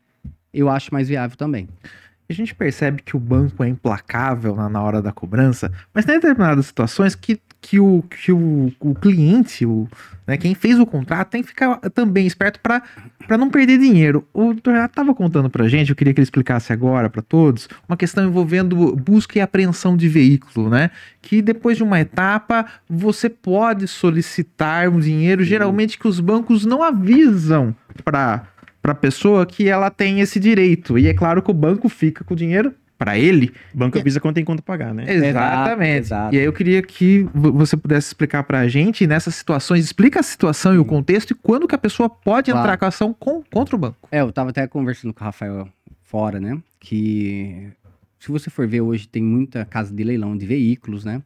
[0.53, 1.69] eu acho mais viável também.
[2.29, 6.15] A gente percebe que o banco é implacável na, na hora da cobrança, mas tem
[6.15, 9.89] determinadas situações que, que, o, que o, o cliente, o,
[10.27, 12.83] né, quem fez o contrato, tem que ficar também esperto para
[13.39, 14.27] não perder dinheiro.
[14.35, 17.97] O Renato estava contando para gente, eu queria que ele explicasse agora para todos, uma
[17.97, 20.91] questão envolvendo busca e apreensão de veículo, né?
[21.23, 26.83] Que depois de uma etapa você pode solicitar um dinheiro, geralmente que os bancos não
[26.83, 28.49] avisam para
[28.83, 30.99] para pessoa que ela tem esse direito.
[30.99, 33.53] E é claro que o banco fica com o dinheiro para ele.
[33.75, 35.05] O banco avisa quando tem conta pagar, né?
[35.09, 35.99] Exatamente.
[35.99, 36.35] exato.
[36.35, 40.23] E aí eu queria que vo- você pudesse explicar pra gente, nessas situações, explica a
[40.23, 42.65] situação e o contexto e quando que a pessoa pode Claro.
[42.65, 44.09] entrar com a ação com- contra o banco.
[44.11, 45.69] É, eu tava até conversando com o Rafael
[46.05, 46.59] fora, né?
[46.79, 47.69] Que
[48.19, 51.23] se você for ver hoje, tem muita casa de leilão de veículos, né?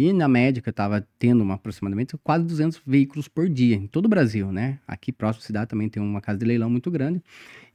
[0.00, 3.88] E na média que eu tava tendo uma, aproximadamente quase 200 veículos por dia, em
[3.88, 4.78] todo o Brasil, né?
[4.86, 7.20] Aqui próximo à cidade também tem uma casa de leilão muito grande.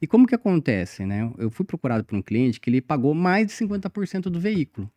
[0.01, 1.29] E como que acontece, né?
[1.37, 4.89] Eu fui procurado por um cliente que ele pagou mais de 50% do veículo.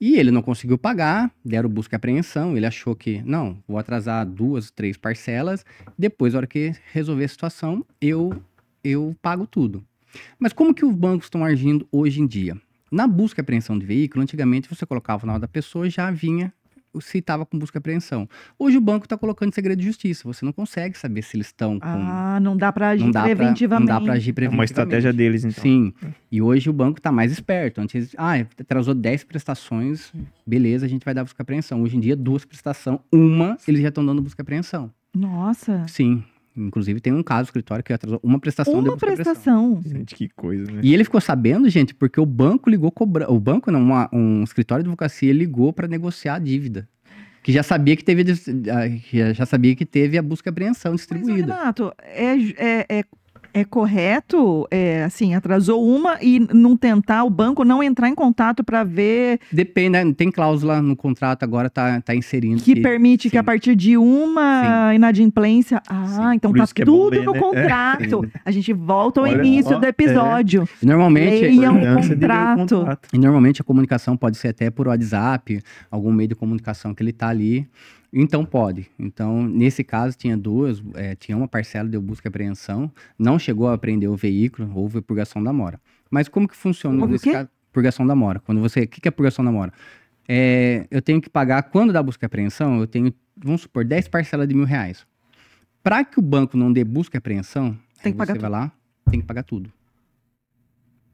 [0.00, 4.26] E ele não conseguiu pagar, deram busca e apreensão, ele achou que, não, vou atrasar
[4.26, 5.64] duas, três parcelas,
[5.96, 8.42] depois, na hora que resolver a situação, eu,
[8.82, 9.84] eu pago tudo.
[10.36, 12.60] Mas como que os bancos estão agindo hoje em dia?
[12.90, 16.10] Na busca e apreensão de veículo, antigamente você colocava o nome da pessoa e já
[16.10, 16.52] vinha
[17.00, 18.28] se estava com busca e apreensão.
[18.58, 21.78] Hoje o banco está colocando segredo de justiça, você não consegue saber se eles estão
[21.78, 21.86] com...
[21.86, 23.88] Ah, não dá para agir não dá pra- preventivamente.
[23.88, 24.58] não dá para agir É preventivamente.
[24.58, 25.62] uma estratégia deles, então.
[25.62, 25.92] Sim.
[26.32, 27.80] E hoje o banco está mais esperto.
[27.80, 30.12] Antes, ah, atrasou 10 prestações,
[30.44, 31.80] beleza, a gente vai dar busca e apreensão.
[31.80, 34.92] Hoje em dia, duas prestações, uma, eles já estão dando busca e apreensão.
[35.14, 36.24] Nossa, Sim.
[36.60, 39.24] Inclusive, tem um caso, escritório, que atrasou uma prestação uma e apreensão.
[39.24, 39.80] prestação.
[39.84, 40.80] Gente, que coisa, né?
[40.82, 43.32] E ele ficou sabendo, gente, porque o banco ligou cobrando.
[43.32, 46.88] O banco, não, uma- um escritório de advocacia ligou para negociar a dívida.
[47.42, 48.44] Que já sabia que teve, a dis-
[49.08, 51.54] que já sabia que teve a busca e apreensão Mas, distribuída.
[51.54, 53.04] Renato, é, é, é,
[53.52, 58.62] é correto, é, assim, atrasou uma e não tentar o banco não entrar em contato
[58.62, 60.12] para ver Depende, né?
[60.12, 62.62] Tem cláusula no contrato agora, tá, tá inserindo.
[62.62, 63.38] que permite que sim.
[63.38, 65.82] a partir de uma inadimplência.
[65.88, 67.38] Ah, então Por tá que é bom tudo ler, no né?
[67.38, 68.30] contrato.
[68.44, 70.68] A gente volta ao Olha, início ó, do episódio.
[70.82, 72.76] Normalmente, Leiam o Importância de ler o contrato.
[72.76, 73.08] contrato.
[73.12, 77.12] E normalmente a comunicação pode ser até por WhatsApp, algum meio de comunicação que ele
[77.12, 77.68] tá ali.
[78.12, 78.90] Então pode.
[78.98, 83.68] Então, nesse caso, tinha duas, eh, tinha uma parcela de busca e apreensão, não chegou
[83.68, 85.80] a apreender o veículo, houve purgação da mora.
[86.10, 87.48] Mas como que funciona Houve o nesse caso?
[87.72, 88.40] Purgação da mora.
[88.40, 88.80] Quando você.
[88.80, 89.72] O que que é purgação da mora?
[90.28, 94.08] É, eu tenho que pagar, quando dá busca e apreensão, eu tenho, vamos supor, 10
[94.08, 95.06] parcelas de mil reais.
[95.82, 98.72] Para que o banco não dê busca e apreensão, Tem que pagar você vai lá,
[99.10, 99.72] tem que pagar tudo.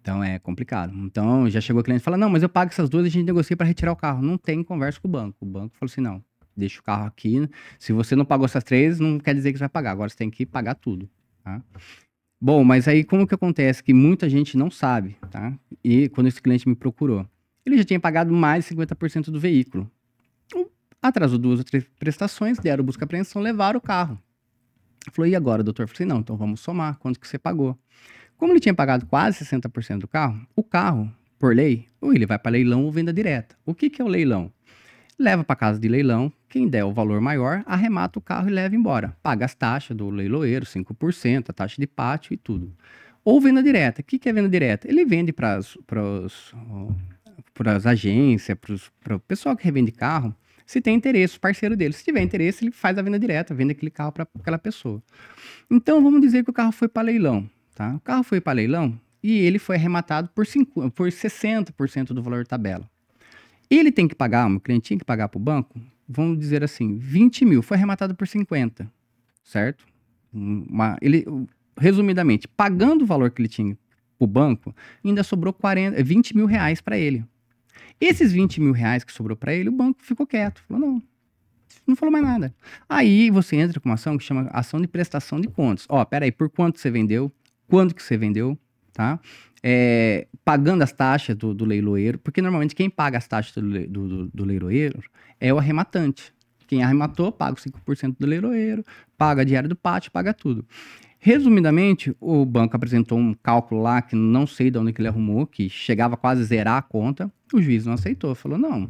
[0.00, 0.94] Então é complicado.
[0.96, 3.10] Então já chegou o cliente e fala: Não, mas eu pago essas duas e a
[3.10, 4.22] gente negocia para retirar o carro.
[4.22, 5.36] Não tem conversa com o banco.
[5.40, 6.22] O banco falou assim: Não,
[6.56, 7.48] deixa o carro aqui.
[7.78, 9.92] Se você não pagou essas três, não quer dizer que você vai pagar.
[9.92, 11.08] Agora você tem que pagar tudo.
[11.44, 11.62] Tá?
[12.40, 13.82] Bom, mas aí como que acontece?
[13.82, 15.52] Que muita gente não sabe, tá?
[15.82, 17.26] E quando esse cliente me procurou,
[17.64, 19.90] ele já tinha pagado mais de 50% do veículo.
[21.00, 24.20] Atrasou duas ou três prestações, deram busca apreensão, levaram o carro.
[25.12, 25.82] Falou, e agora, doutor?
[25.84, 27.78] Eu falei, não, então vamos somar, quanto que você pagou?
[28.36, 32.38] Como ele tinha pagado quase 60% do carro, o carro, por lei, ou ele vai
[32.38, 33.56] para leilão ou venda direta.
[33.64, 34.52] O que, que é o leilão?
[35.18, 38.74] Leva para casa de leilão, quem der o valor maior, arremata o carro e leva
[38.74, 39.16] embora.
[39.22, 42.72] Paga as taxas do leiloeiro, 5%, a taxa de pátio e tudo.
[43.24, 44.00] Ou venda direta.
[44.00, 44.88] O que, que é venda direta?
[44.88, 45.76] Ele vende para as
[47.86, 48.56] agências,
[49.02, 50.34] para o pessoal que revende carro,
[50.66, 51.94] se tem interesse, o parceiro dele.
[51.94, 55.00] Se tiver interesse, ele faz a venda direta, vende aquele carro para aquela pessoa.
[55.70, 57.48] Então, vamos dizer que o carro foi para leilão.
[57.74, 57.94] Tá?
[57.94, 62.46] O carro foi para leilão e ele foi arrematado por, cinco, por 60% do valor
[62.46, 62.90] tabela.
[63.70, 66.96] Ele tem que pagar, o cliente tinha que pagar para o banco, vamos dizer assim,
[66.98, 68.90] 20 mil, foi arrematado por 50,
[69.42, 69.84] certo?
[70.32, 71.24] Uma, ele,
[71.78, 73.76] resumidamente, pagando o valor que ele tinha
[74.18, 77.24] para o banco, ainda sobrou 40, 20 mil reais para ele.
[78.00, 81.02] Esses 20 mil reais que sobrou para ele, o banco ficou quieto, falou, não,
[81.86, 82.54] não falou mais nada.
[82.88, 85.86] Aí você entra com uma ação que chama ação de prestação de contas.
[85.88, 87.32] Ó, peraí, por quanto você vendeu?
[87.68, 88.58] Quando que você vendeu?
[88.92, 89.18] Tá?
[89.62, 94.26] É, pagando as taxas do, do leiloeiro, porque normalmente quem paga as taxas do, do-
[94.32, 95.02] do leiloeiro
[95.40, 96.32] é o arrematante.
[96.68, 98.84] Quem arrematou paga os 5% do leiloeiro,
[99.18, 100.64] paga a diária do pátio, paga tudo.
[101.18, 105.48] Resumidamente, o banco apresentou um cálculo lá que não sei de onde que ele arrumou,
[105.48, 107.28] que chegava quase a zerar a conta.
[107.52, 108.88] O juiz não aceitou, falou não.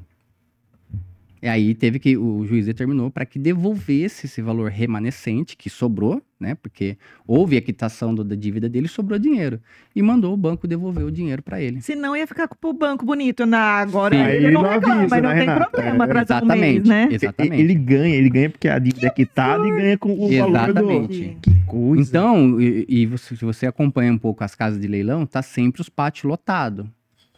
[1.43, 6.21] E aí teve que o juiz determinou para que devolvesse esse valor remanescente que sobrou,
[6.39, 6.55] né?
[6.55, 9.61] Porque houve a quitação do- da dívida dele, e sobrou dinheiro
[9.95, 11.81] e mandou o banco devolver o dinheiro para ele.
[11.81, 13.47] Senão ia ficar com o banco bonito.
[13.47, 15.71] Na, agora Sim, ele não não reclama, avisa, mas não né, tem Renata?
[15.71, 17.09] problema É, atrasar um mês, exatamente, né?
[17.11, 17.61] exatamente.
[17.63, 20.81] Ele ganha, ele ganha porque a dívida é quitada e ganha com o valor do...
[20.81, 21.37] Exatamente.
[21.43, 22.03] Que coisa.
[22.11, 25.81] Então, e, e você- se você acompanha um pouco as casas de leilão, tá sempre
[25.81, 26.87] os pátios lotados.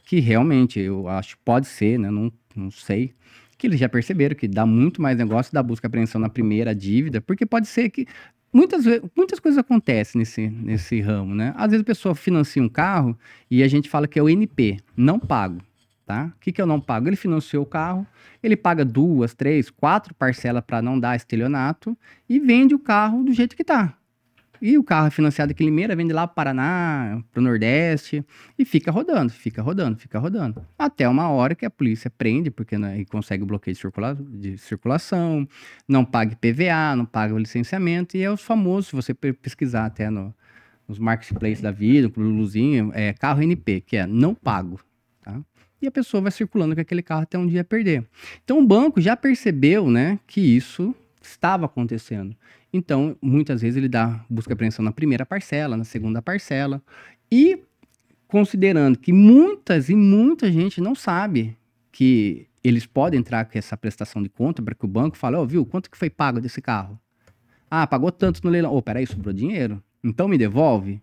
[0.05, 2.11] Que realmente, eu acho que pode ser, né?
[2.11, 3.13] Não, não sei.
[3.59, 6.75] Que eles já perceberam que dá muito mais negócio da busca e apreensão na primeira
[6.75, 8.07] dívida, porque pode ser que.
[8.53, 8.85] Muitas,
[9.15, 11.53] muitas coisas acontecem nesse, nesse ramo, né?
[11.57, 13.19] Às vezes a pessoa financia um carro
[13.51, 15.61] e a gente fala que é o NP, não pago,
[16.07, 16.33] tá?
[16.35, 17.09] O que, que eu não pago?
[17.09, 18.07] Ele financiou o carro,
[18.43, 21.97] ele paga duas, três, quatro parcelas para não dar estelionato
[22.29, 23.95] e vende o carro do jeito que tá.
[24.61, 28.25] E o carro é financiado aqui em Limeira, vende lá pro Paraná, pro Nordeste,
[28.59, 30.65] e fica rodando, fica rodando, fica rodando.
[30.79, 34.59] Até uma hora que a polícia prende, porque né, consegue o bloqueio de, circula- de
[34.59, 35.49] circulação,
[35.87, 39.87] não paga PVA, não paga o licenciamento, e é os famosos, se você pe- pesquisar
[39.87, 40.35] até no,
[40.89, 44.81] nos marketplaces da vida, no Luluzinho, é carro NP, que é não pago,
[45.23, 45.41] tá?
[45.81, 48.05] E a pessoa vai circulando com aquele carro até um dia perder.
[48.43, 50.93] Então o banco já percebeu, né, que isso
[51.23, 52.35] estava acontecendo.
[52.73, 56.83] Então, muitas vezes ele dá busca e apreensão na primeira parcela, na segunda parcela.
[57.31, 57.63] E
[58.27, 61.57] considerando que muitas e muita gente não sabe
[61.91, 65.45] que eles podem entrar com essa prestação de conta para que o banco fale, ó,
[65.45, 67.01] viu, quanto que foi pago desse carro?
[67.71, 68.75] Ah, pagou tanto no leilão.
[68.75, 69.83] Ô, peraí, sobrou dinheiro?
[70.03, 71.03] Então me devolve?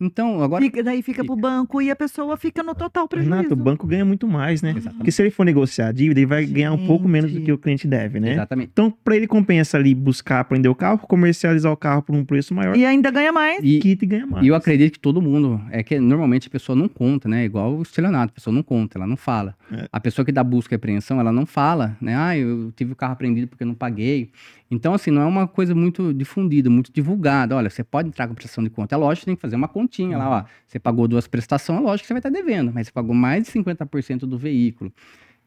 [0.00, 0.64] Então, agora...
[0.64, 3.34] Fica, daí fica pro banco e a pessoa fica no total prejuízo.
[3.34, 4.74] Renato, o banco ganha muito mais, né?
[4.96, 7.52] Porque se ele for negociar a dívida, ele vai ganhar um pouco menos do que
[7.52, 8.32] o cliente deve, né?
[8.32, 8.70] Exatamente.
[8.72, 12.54] Então, para ele compensa ali buscar aprender o carro, comercializar o carro por um preço
[12.54, 12.76] maior.
[12.76, 13.60] E ainda ganha mais.
[13.62, 14.44] E, Quita e ganha mais.
[14.44, 15.60] E eu acredito que todo mundo.
[15.70, 17.44] É que normalmente a pessoa não conta, né?
[17.44, 19.54] Igual o estelionato, a pessoa não conta, ela não fala.
[19.70, 19.86] É.
[19.92, 22.16] A pessoa que dá busca e apreensão, ela não fala, né?
[22.16, 24.30] Ah, eu tive o carro apreendido porque eu não paguei.
[24.70, 27.56] Então, assim, não é uma coisa muito difundida, muito divulgada.
[27.56, 28.94] Olha, você pode entrar com prestação de conta.
[28.94, 30.44] É lógico tem que fazer uma continha lá, ó.
[30.66, 33.44] Você pagou duas prestações, é lógico que você vai estar devendo, mas você pagou mais
[33.44, 34.92] de 50% do veículo.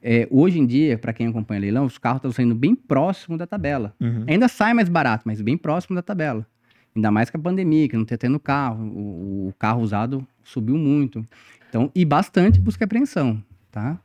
[0.02, 3.48] É, hoje em dia, para quem acompanha leilão, os carros estão saindo bem próximo da
[3.48, 3.96] tabela.
[4.02, 4.26] Uhum.
[4.28, 6.46] Ainda sai mais barato, mas bem próximo da tabela.
[6.94, 8.86] Ainda mais com a pandemia, que não tem tendo carro.
[8.86, 11.26] O, o carro usado subiu muito.
[11.70, 13.98] Então, e bastante busca e apreensão, tá?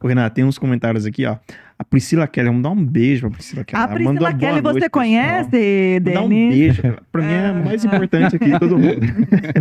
[0.00, 1.36] Ô, Renato, tem uns comentários aqui, ó.
[1.78, 3.82] A Priscila Kelly, vamos dar um beijo pra Priscila Kelly.
[3.82, 6.00] A Priscila Kelly, você noite, conhece.
[6.00, 6.76] Dá um Denis?
[6.76, 6.98] beijo.
[7.12, 9.00] Pra mim é mais importante aqui todo mundo.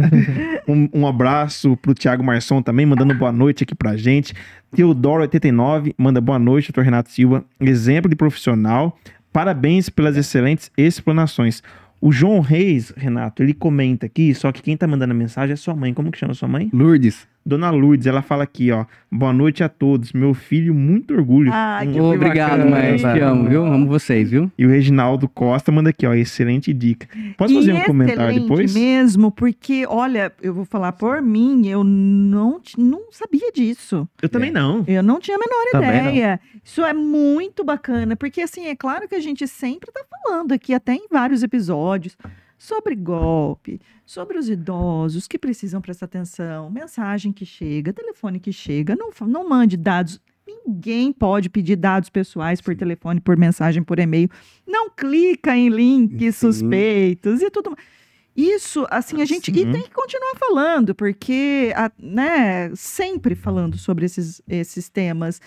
[0.68, 4.34] um, um abraço pro Thiago Marçom também, mandando boa noite aqui pra gente.
[4.76, 7.45] Teodoro89 manda boa noite, doutor Renato Silva.
[7.59, 8.97] Exemplo de profissional.
[9.32, 11.61] Parabéns pelas excelentes explanações.
[12.01, 15.55] O João Reis, Renato, ele comenta aqui, só que quem tá mandando a mensagem é
[15.55, 15.93] sua mãe.
[15.93, 16.70] Como que chama sua mãe?
[16.74, 17.28] Lourdes.
[17.48, 18.86] Dona Lourdes, ela fala aqui, ó.
[19.10, 20.12] Boa noite a todos.
[20.12, 21.50] Meu filho, muito orgulho.
[21.54, 22.66] Ai, que Obrigado, bacana.
[22.70, 22.98] mãe.
[22.98, 23.66] Te amo, viu?
[23.66, 24.52] Amo vocês, viu?
[24.58, 26.14] E o Reginaldo Costa manda aqui, ó.
[26.14, 27.08] Excelente dica.
[27.38, 28.74] Posso fazer um comentário depois?
[28.74, 34.06] mesmo, porque, olha, eu vou falar por mim, eu não, não sabia disso.
[34.22, 34.84] Eu também não.
[34.86, 36.10] Eu não tinha a menor Também não.
[36.10, 36.39] ideia.
[36.62, 40.74] Isso é muito bacana, porque assim, é claro que a gente sempre tá falando aqui,
[40.74, 42.18] até em vários episódios,
[42.58, 48.95] sobre golpe, sobre os idosos que precisam prestar atenção, mensagem que chega, telefone que chega,
[48.95, 50.20] não, não mande dados.
[50.66, 54.30] Ninguém pode pedir dados pessoais por telefone, por mensagem, por e-mail.
[54.66, 57.97] Não clica em links suspeitos e tudo mais.
[58.38, 59.50] Isso, assim, a gente.
[59.50, 59.72] E Sim.
[59.72, 65.42] tem que continuar falando, porque, a- né, sempre falando sobre esses, esses temas.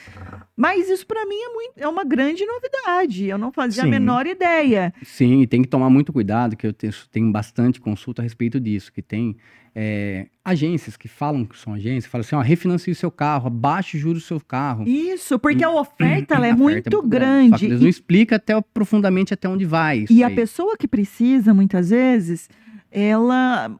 [0.57, 3.27] Mas isso, para mim, é, muito, é uma grande novidade.
[3.27, 3.89] Eu não fazia Sim.
[3.89, 4.93] a menor ideia.
[5.05, 8.59] Sim, e tem que tomar muito cuidado, que eu te- tenho bastante consulta a respeito
[8.59, 9.37] disso, que tem
[9.73, 13.97] é, agências que falam que são agências, falam assim, ó, refinancie o seu carro, abaixe
[13.97, 14.83] o juros do seu carro.
[14.85, 17.65] Isso, porque a oferta ela é A oferta muito Só que grande.
[17.67, 20.35] eles E- não explicam até profundamente até onde vai E a aí.
[20.35, 22.49] pessoa que precisa, muitas vezes,
[22.91, 23.79] ela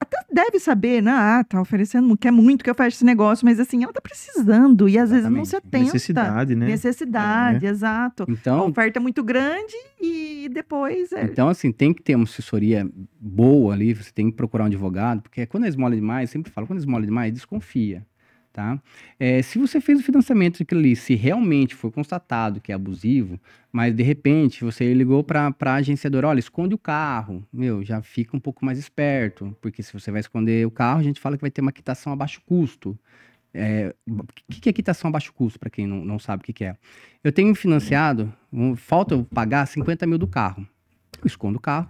[0.00, 1.10] até deve saber, né?
[1.12, 4.88] Ah, tá oferecendo, quer muito que eu feche esse negócio, mas assim, ela tá precisando
[4.88, 5.78] e às vezes não se atenta.
[5.84, 6.66] Necessidade, né?
[6.66, 8.26] Necessidade, exato.
[8.28, 11.24] Então- a oferta é muito grande e depois é.
[11.24, 12.86] Então, assim, tem que ter uma assessoria
[13.18, 16.66] boa ali, você tem que procurar um advogado, porque quando é esmola demais, sempre falo,
[16.66, 18.06] quando é esmola demais, desconfia.
[18.54, 18.80] Tá?
[19.18, 23.38] É, se você fez o financiamento daquilo ali, se realmente foi constatado que é abusivo,
[23.72, 28.36] mas de repente você ligou para a agenciadora, olha, esconde o carro, meu, já fica
[28.36, 31.40] um pouco mais esperto, porque se você vai esconder o carro, a gente fala que
[31.40, 32.96] vai ter uma quitação a baixo custo.
[33.52, 36.44] É, o que, que é quitação a baixo custo, para quem não, não sabe o
[36.44, 36.76] que, que é?
[37.24, 38.32] Eu tenho financiado,
[38.76, 40.64] falta eu pagar 50 mil do carro.
[41.20, 41.88] Eu escondo o carro,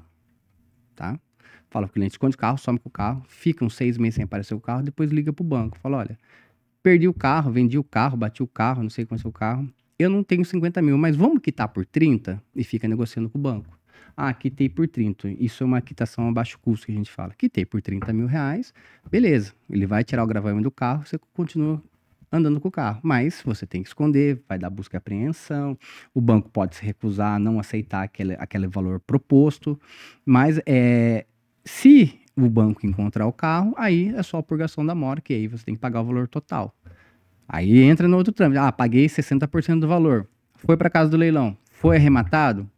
[0.96, 1.20] tá?
[1.68, 4.24] Fala pro cliente, esconde o carro, some com o carro, fica uns seis meses sem
[4.24, 5.76] aparecer o carro, depois liga pro banco.
[5.78, 6.16] Fala, olha,
[6.84, 9.66] perdi o carro, vendi o carro, bati o carro, não sei quanto é o carro.
[9.98, 13.40] Eu não tenho 50 mil, mas vamos quitar por 30 e fica negociando com o
[13.40, 13.78] banco.
[14.14, 15.30] Ah, quitei por 30.
[15.30, 17.32] Isso é uma quitação a baixo custo que a gente fala.
[17.36, 18.74] Quitei por 30 mil reais,
[19.10, 19.54] beleza.
[19.70, 21.82] Ele vai tirar o gravamento do carro, você continua
[22.30, 23.00] andando com o carro.
[23.02, 25.78] Mas você tem que esconder, vai dar busca e apreensão.
[26.12, 29.80] O banco pode se recusar não aceitar aquele, aquele valor proposto.
[30.24, 31.24] Mas é,
[31.64, 35.46] se o banco encontrar o carro, aí é só a purgação da mora, que aí
[35.46, 36.74] você tem que pagar o valor total.
[37.48, 38.58] Aí entra no outro trâmite.
[38.58, 40.26] Ah, paguei 60% do valor.
[40.56, 41.56] Foi para casa do leilão.
[41.70, 42.68] Foi arrematado?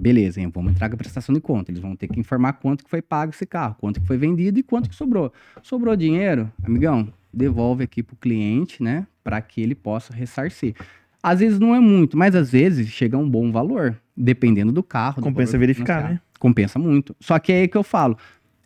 [0.00, 0.50] Beleza, hein?
[0.52, 1.70] vamos entrar com a prestação de conta.
[1.70, 4.58] Eles vão ter que informar quanto que foi pago esse carro, quanto que foi vendido
[4.58, 5.32] e quanto que sobrou.
[5.62, 9.06] Sobrou dinheiro, amigão, devolve aqui pro cliente, né?
[9.22, 10.74] Para que ele possa ressarcir.
[11.22, 15.16] Às vezes não é muito, mas às vezes chega um bom valor, dependendo do carro.
[15.16, 16.20] do Compensa valor verificar, né?
[16.38, 17.14] Compensa muito.
[17.20, 18.16] Só que é aí que eu falo.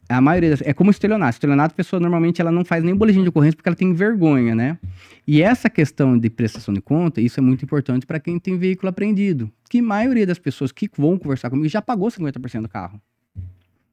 [0.09, 1.35] A maioria das, é como estelionato.
[1.35, 4.55] Estelionato, a pessoa normalmente ela não faz nem boletim de ocorrência porque ela tem vergonha,
[4.55, 4.79] né?
[5.27, 8.89] E essa questão de prestação de conta, isso é muito importante para quem tem veículo
[8.89, 9.51] apreendido.
[9.69, 13.01] Que maioria das pessoas que vão conversar comigo já pagou 50% do carro.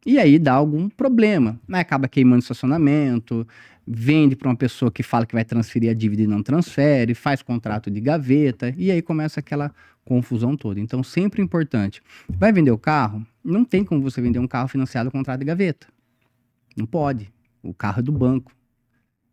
[0.05, 1.59] E aí dá algum problema.
[1.67, 1.79] Né?
[1.79, 3.47] Acaba queimando estacionamento,
[3.87, 7.41] vende para uma pessoa que fala que vai transferir a dívida e não transfere, faz
[7.41, 9.73] contrato de gaveta, e aí começa aquela
[10.05, 10.79] confusão toda.
[10.79, 12.01] Então, sempre importante.
[12.27, 13.25] Vai vender o carro?
[13.43, 15.87] Não tem como você vender um carro financiado com contrato de gaveta.
[16.75, 17.31] Não pode.
[17.61, 18.51] O carro é do banco.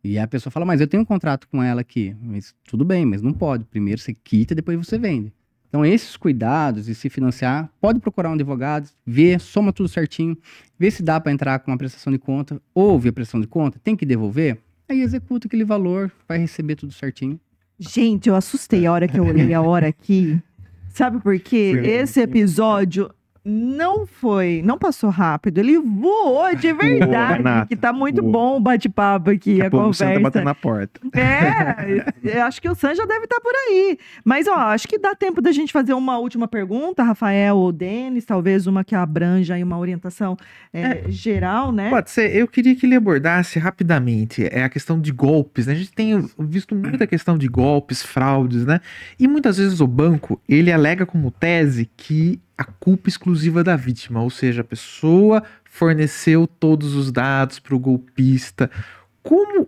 [0.03, 2.15] E a pessoa fala, mas eu tenho um contrato com ela aqui.
[2.21, 3.65] Mas tudo bem, mas não pode.
[3.65, 5.33] Primeiro você quita, depois você vende.
[5.71, 10.37] Então, esses cuidados e se financiar, pode procurar um advogado, ver, soma tudo certinho,
[10.77, 13.79] ver se dá para entrar com uma prestação de conta, houve a prestação de conta,
[13.81, 14.57] tem que devolver,
[14.89, 17.39] aí executa aquele valor, vai receber tudo certinho.
[17.79, 20.41] Gente, eu assustei a hora que eu olhei a hora aqui.
[20.89, 21.71] Sabe por quê?
[21.85, 23.09] Esse episódio
[23.43, 27.37] não foi, não passou rápido, ele voou de verdade.
[27.37, 28.31] Renata, que tá muito voou.
[28.31, 30.23] bom o bate-papo aqui, Daqui a a pouco o Sam tá conversa.
[30.29, 31.01] batendo na porta.
[31.13, 32.05] É,
[32.37, 33.97] eu acho que o Sam já deve estar por aí.
[34.23, 38.25] Mas, ó, acho que dá tempo da gente fazer uma última pergunta, Rafael ou Denis,
[38.25, 40.37] talvez uma que abranja aí uma orientação
[40.71, 41.89] é, geral, né?
[41.89, 42.35] Pode ser.
[42.35, 45.65] Eu queria que ele abordasse rapidamente é a questão de golpes.
[45.65, 45.73] Né?
[45.73, 48.79] A gente tem visto muita questão de golpes, fraudes, né?
[49.19, 54.21] E muitas vezes o banco ele alega como tese que a culpa exclusiva da vítima,
[54.21, 58.69] ou seja, a pessoa forneceu todos os dados para o golpista.
[59.23, 59.67] Como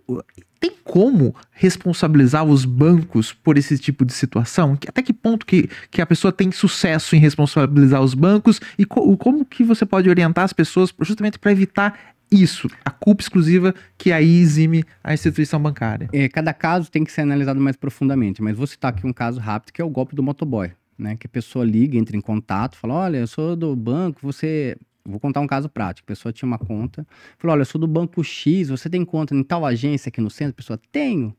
[0.59, 4.77] tem como responsabilizar os bancos por esse tipo de situação?
[4.87, 9.17] Até que ponto que, que a pessoa tem sucesso em responsabilizar os bancos e co-
[9.17, 14.11] como que você pode orientar as pessoas justamente para evitar isso, a culpa exclusiva que
[14.11, 16.09] aí exime a instituição bancária?
[16.11, 19.39] É, cada caso tem que ser analisado mais profundamente, mas vou citar aqui um caso
[19.39, 21.15] rápido que é o golpe do motoboy, né?
[21.15, 24.75] Que a pessoa liga, entra em contato, fala: Olha, eu sou do banco, você.
[25.05, 26.05] Vou contar um caso prático.
[26.05, 27.05] A pessoa tinha uma conta,
[27.37, 30.29] falou: Olha, eu sou do banco X, você tem conta em tal agência aqui no
[30.29, 30.51] centro?
[30.53, 31.35] A pessoa: Tenho.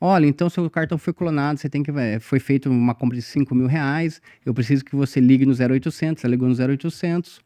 [0.00, 1.90] Olha, então seu cartão foi clonado, você tem que.
[1.90, 5.52] eh, Foi feita uma compra de 5 mil reais, eu preciso que você ligue no
[5.52, 6.22] 0800.
[6.24, 7.40] Ela ligou no 0800,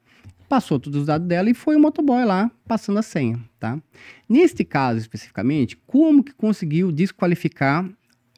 [0.49, 3.81] passou todos os dados dela e foi o motoboy lá passando a senha, tá?
[4.29, 7.89] Neste caso especificamente, como que conseguiu desqualificar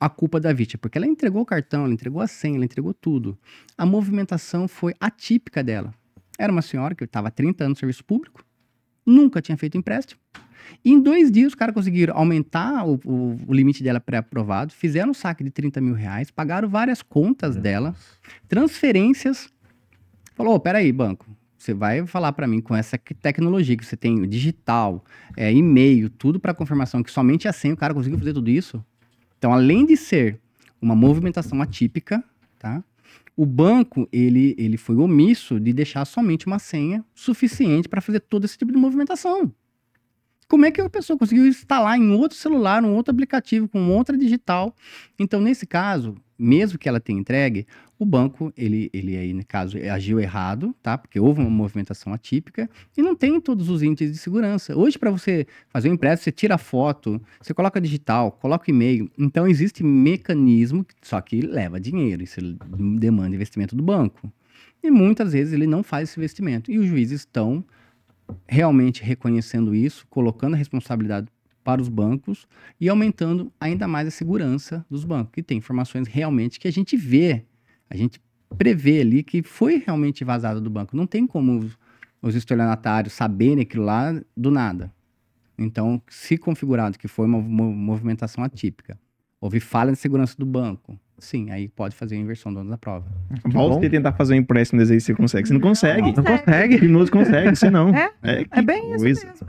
[0.04, 0.78] a culpa da vítima?
[0.80, 3.38] Porque ela entregou o cartão, ela entregou a senha, ela entregou tudo.
[3.76, 5.92] A movimentação foi atípica dela.
[6.38, 8.44] Era uma senhora que estava há 30 anos no serviço público,
[9.06, 10.20] nunca tinha feito empréstimo.
[10.84, 15.10] E em dois dias, os caras conseguiram aumentar o, o- o limite dela pré-aprovado, fizeram
[15.10, 17.94] um saque de 30 mil reais, pagaram várias contas dela,
[18.48, 19.48] transferências.
[20.34, 21.26] Falou: "Ô, peraí, banco,
[21.56, 25.04] você vai falar para mim com essa tecnologia que você tem digital,
[25.36, 28.84] é, e-mail, tudo para confirmação, que somente a senha o cara conseguiu fazer tudo isso?
[29.44, 30.40] Então, além de ser
[30.80, 32.24] uma movimentação atípica,
[32.58, 32.82] tá?
[33.36, 38.46] O banco, ele, ele foi omisso de deixar somente uma senha suficiente para fazer todo
[38.46, 39.52] esse tipo de movimentação.
[40.48, 44.16] Como é que a pessoa conseguiu instalar em outro celular, um outro aplicativo, com outra
[44.16, 44.74] digital?
[45.18, 47.66] Então, nesse caso, mesmo que ela tenha entregue,
[48.04, 50.96] o banco, ele, ele aí, no caso, agiu errado, tá?
[50.96, 54.76] Porque houve uma movimentação atípica e não tem todos os índices de segurança.
[54.76, 59.10] Hoje, para você fazer um empréstimo, você tira foto, você coloca digital, coloca e-mail.
[59.18, 62.40] Então, existe mecanismo, só que leva dinheiro, isso
[62.98, 64.30] demanda investimento do banco.
[64.82, 66.70] E muitas vezes ele não faz esse investimento.
[66.70, 67.64] E os juízes estão
[68.46, 71.28] realmente reconhecendo isso, colocando a responsabilidade
[71.64, 72.46] para os bancos
[72.78, 76.96] e aumentando ainda mais a segurança dos bancos, que tem informações realmente que a gente
[76.96, 77.44] vê,
[77.90, 78.20] a gente
[78.56, 80.96] prevê ali que foi realmente vazado do banco.
[80.96, 81.78] Não tem como os,
[82.22, 84.92] os estelionatários saberem aquilo lá do nada.
[85.58, 88.98] Então, se configurado que foi uma mo- movimentação atípica,
[89.40, 92.78] houve falha de segurança do banco, sim, aí pode fazer a inversão do ônus da
[92.78, 93.06] prova.
[93.46, 95.46] Volta tentar fazer um empréstimo desse aí, você consegue.
[95.48, 96.12] Você não consegue.
[96.12, 96.76] Não consegue.
[96.78, 97.94] Criminoso consegue, você não.
[97.94, 99.26] É, É, é bem isso coisa.
[99.26, 99.46] mesmo.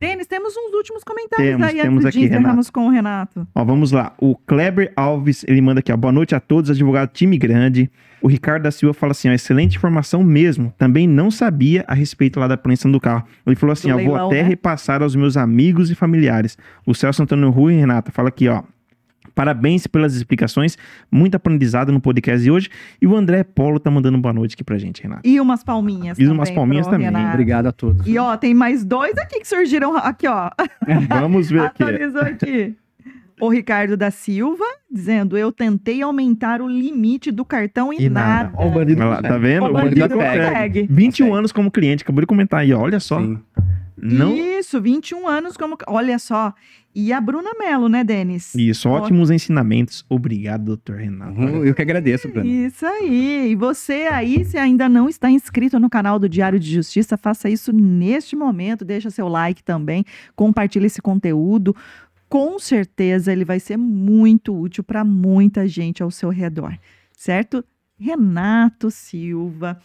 [0.00, 3.46] Denis, temos uns últimos comentários Temos, aí temos aqui, encerrarmos com o Renato.
[3.52, 4.14] Ó, vamos lá.
[4.18, 5.96] O Kleber Alves, ele manda aqui, ó.
[5.96, 7.90] Boa noite a todos, advogado time grande.
[8.22, 10.72] O Ricardo da Silva fala assim, ó, excelente informação mesmo.
[10.78, 13.24] Também não sabia a respeito lá da apreensão do carro.
[13.44, 14.48] Ele falou assim, Do ó, vou leilão, até né?
[14.48, 16.56] repassar aos meus amigos e familiares.
[16.86, 18.62] O Celso Antônio Rui, Renata, fala aqui, ó.
[19.34, 20.76] Parabéns pelas explicações,
[21.10, 22.68] muito aprendizado no podcast de hoje.
[23.00, 25.22] E o André Polo tá mandando boa noite aqui pra gente, Renato.
[25.24, 27.06] E umas palminhas E umas também palminhas pro também.
[27.06, 27.28] Renato.
[27.28, 28.06] Obrigado a todos.
[28.06, 30.50] E ó, tem mais dois aqui que surgiram aqui, ó.
[31.08, 31.82] Vamos ver aqui.
[31.82, 32.74] Atualizou aqui.
[33.40, 38.50] O Ricardo da Silva dizendo: Eu tentei aumentar o limite do cartão e, E nada.
[38.50, 38.52] nada.
[38.56, 39.66] Ó, o bandido lá, tá vendo?
[39.66, 40.88] O bandido consegue.
[40.90, 43.20] 21 anos como cliente, acabou de comentar aí, ó, olha só.
[43.20, 43.38] Sim.
[44.00, 44.34] Não...
[44.34, 45.76] Isso, 21 anos como.
[45.86, 46.54] Olha só.
[46.94, 48.54] E a Bruna Mello, né, Denis?
[48.54, 50.04] Isso, ótimos ensinamentos.
[50.08, 51.38] Obrigado, doutor Renato.
[51.38, 52.48] Uhum, Eu que agradeço, Bruno.
[52.48, 53.50] Isso aí.
[53.50, 57.48] E você aí, se ainda não está inscrito no canal do Diário de Justiça, faça
[57.48, 58.84] isso neste momento.
[58.84, 60.04] Deixa seu like também.
[60.34, 61.76] Compartilhe esse conteúdo.
[62.28, 66.76] Com certeza ele vai ser muito útil para muita gente ao seu redor.
[67.12, 67.64] Certo?
[67.98, 69.80] Renato Silva,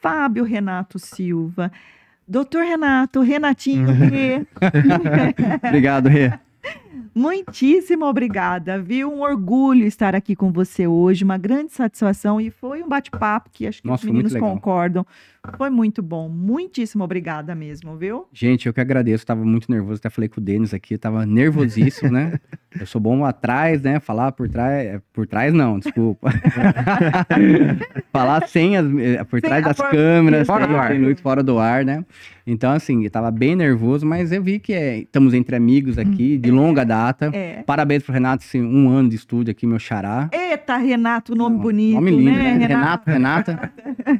[0.00, 1.70] Fábio Renato Silva,
[2.30, 4.46] Doutor Renato, Renatinho Rê.
[5.66, 6.32] Obrigado, Rê.
[7.14, 9.12] Muitíssimo obrigada, viu?
[9.12, 13.66] Um orgulho estar aqui com você hoje, uma grande satisfação e foi um bate-papo que
[13.66, 15.06] acho que Nossa, os meninos concordam.
[15.56, 18.26] Foi muito bom, muitíssimo obrigada mesmo, viu?
[18.32, 22.10] Gente, eu que agradeço, tava muito nervoso, até falei com o Denis aqui, tava nervosíssimo,
[22.12, 22.38] né?
[22.78, 23.98] Eu sou bom atrás, né?
[24.00, 26.30] Falar por trás, por trás não, desculpa.
[28.12, 30.92] Falar sem as, eh, por trás das por- câmeras, Fora do ar.
[31.22, 32.04] fora do ar, né?
[32.46, 36.36] Então, assim, eu tava bem nervoso, mas eu vi que é, estamos entre amigos aqui,
[36.38, 37.30] de longa data.
[37.32, 37.62] É.
[37.62, 40.28] Parabéns pro Renato, assim, um ano de estúdio aqui, meu xará.
[40.32, 42.66] Eita, Renato, nome bonito, Nome lindo, né, né?
[42.66, 43.10] Renato?
[43.10, 43.72] Renata.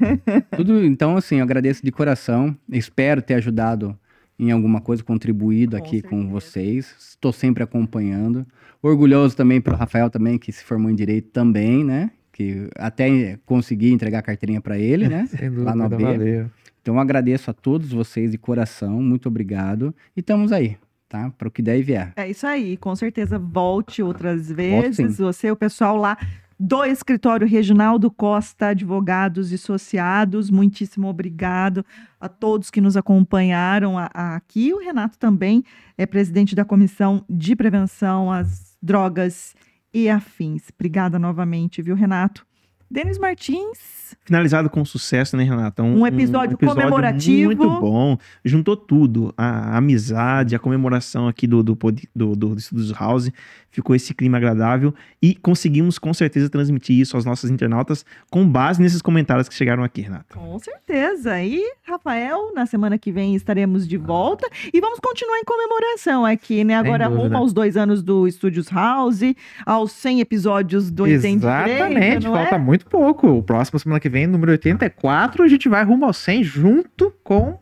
[0.57, 2.57] Tudo, então, assim, eu agradeço de coração.
[2.71, 3.99] Espero ter ajudado
[4.39, 6.31] em alguma coisa, contribuído Com aqui com certeza.
[6.33, 6.95] vocês.
[7.11, 8.47] Estou sempre acompanhando.
[8.83, 12.11] Orgulhoso também pelo Rafael também, que se formou em Direito também, né?
[12.33, 15.27] Que até consegui entregar a carteirinha para ele, né?
[15.29, 16.19] Sem Lá no dúvida, AB.
[16.19, 16.51] valeu.
[16.81, 19.03] Então, agradeço a todos vocês de coração.
[19.03, 19.95] Muito obrigado.
[20.17, 20.79] E estamos aí,
[21.11, 21.29] tá?
[21.37, 22.13] Para o que der e vier.
[22.17, 25.19] É isso aí, com certeza volte outras vezes.
[25.19, 26.17] Você, o pessoal lá
[26.63, 31.85] do escritório Reginaldo Costa, advogados e associados, muitíssimo obrigado
[32.21, 34.73] a todos que nos acompanharam a- a- aqui.
[34.73, 35.65] O Renato também
[35.99, 39.55] é presidente da Comissão de Prevenção às Drogas
[39.93, 40.69] e Afins.
[40.75, 42.47] Obrigada novamente, viu, Renato?
[42.91, 45.83] Denis Martins, Finalizado com sucesso, né, Renata?
[45.83, 47.47] Um episódio comemorativo.
[47.47, 48.17] Muito bom.
[48.45, 49.35] Juntou tudo.
[49.37, 51.75] A amizade, a comemoração aqui do, do,
[52.15, 53.31] do, do, do Studios House.
[53.71, 54.95] Ficou esse clima agradável.
[55.23, 59.85] E conseguimos, com certeza, transmitir isso aos nossos internautas com base nesses comentários que chegaram
[59.85, 60.35] aqui, Renata.
[60.35, 61.41] Com certeza.
[61.43, 66.65] E, Rafael, na semana que vem estaremos de volta e vamos continuar em comemoração aqui,
[66.65, 66.75] né?
[66.77, 69.21] Agora rumo aos dois anos do Studios House,
[69.65, 72.41] aos 100 episódios do 83, Exatamente, não é?
[72.43, 73.29] falta muito pouco.
[73.29, 77.59] O próximo semana que vem, número 84, a gente vai rumo ao 100 junto com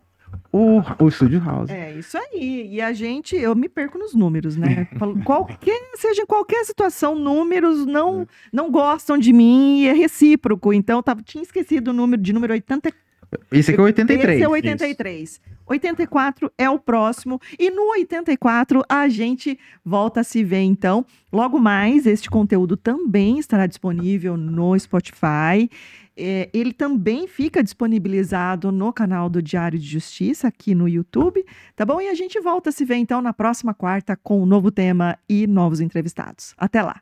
[0.51, 1.69] o, o Studio House.
[1.69, 2.67] É isso aí.
[2.71, 4.87] E a gente, eu me perco nos números, né?
[5.25, 10.73] Qualquer, seja em qualquer situação, números não não gostam de mim e é recíproco.
[10.73, 13.08] Então, tava, tinha esquecido o número de número 84.
[13.51, 14.35] Esse aqui é o 83.
[14.35, 15.41] Esse é o 83.
[15.65, 17.39] 84 é o próximo.
[17.57, 21.05] E no 84 a gente volta a se ver, então.
[21.31, 25.69] Logo mais, este conteúdo também estará disponível no Spotify.
[26.17, 31.45] É, ele também fica disponibilizado no canal do Diário de Justiça, aqui no YouTube,
[31.77, 32.01] tá bom?
[32.01, 35.17] E a gente volta a se ver, então, na próxima quarta com um novo tema
[35.29, 36.53] e novos entrevistados.
[36.57, 36.99] Até lá!